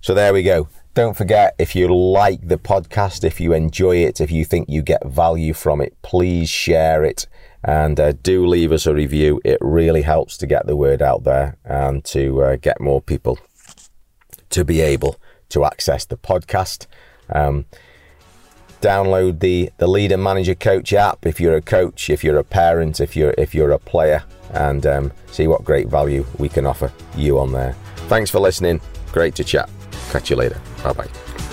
So 0.00 0.14
there 0.14 0.32
we 0.32 0.42
go. 0.42 0.68
Don't 0.94 1.16
forget, 1.16 1.54
if 1.58 1.74
you 1.74 1.94
like 1.94 2.46
the 2.46 2.58
podcast, 2.58 3.24
if 3.24 3.40
you 3.40 3.54
enjoy 3.54 3.96
it, 3.96 4.20
if 4.20 4.30
you 4.30 4.44
think 4.44 4.68
you 4.68 4.82
get 4.82 5.06
value 5.06 5.54
from 5.54 5.80
it, 5.80 5.96
please 6.02 6.50
share 6.50 7.02
it 7.02 7.26
and 7.64 7.98
uh, 7.98 8.12
do 8.12 8.46
leave 8.46 8.72
us 8.72 8.86
a 8.86 8.92
review. 8.94 9.40
It 9.44 9.58
really 9.60 10.02
helps 10.02 10.36
to 10.38 10.46
get 10.46 10.66
the 10.66 10.76
word 10.76 11.00
out 11.00 11.24
there 11.24 11.56
and 11.64 12.04
to 12.06 12.42
uh, 12.42 12.56
get 12.56 12.80
more 12.80 13.00
people 13.00 13.38
to 14.50 14.64
be 14.64 14.80
able 14.80 15.18
to 15.50 15.64
access 15.64 16.04
the 16.04 16.16
podcast. 16.16 16.86
Um, 17.30 17.64
download 18.80 19.40
the 19.40 19.70
the 19.78 19.86
Leader 19.86 20.16
Manager 20.16 20.56
Coach 20.56 20.92
app 20.92 21.24
if 21.24 21.40
you're 21.40 21.56
a 21.56 21.62
coach, 21.62 22.10
if 22.10 22.24
you're 22.24 22.38
a 22.38 22.44
parent, 22.44 23.00
if 23.00 23.16
you're 23.16 23.34
if 23.38 23.54
you're 23.54 23.70
a 23.70 23.78
player, 23.78 24.24
and 24.52 24.86
um, 24.86 25.12
see 25.30 25.46
what 25.46 25.64
great 25.64 25.88
value 25.88 26.24
we 26.38 26.48
can 26.48 26.66
offer 26.66 26.92
you 27.16 27.38
on 27.38 27.52
there. 27.52 27.74
Thanks 28.08 28.30
for 28.30 28.38
listening. 28.40 28.80
Great 29.12 29.34
to 29.36 29.44
chat. 29.44 29.68
Catch 30.10 30.30
you 30.30 30.36
later. 30.36 30.60
Bye 30.82 30.92
bye. 30.92 31.51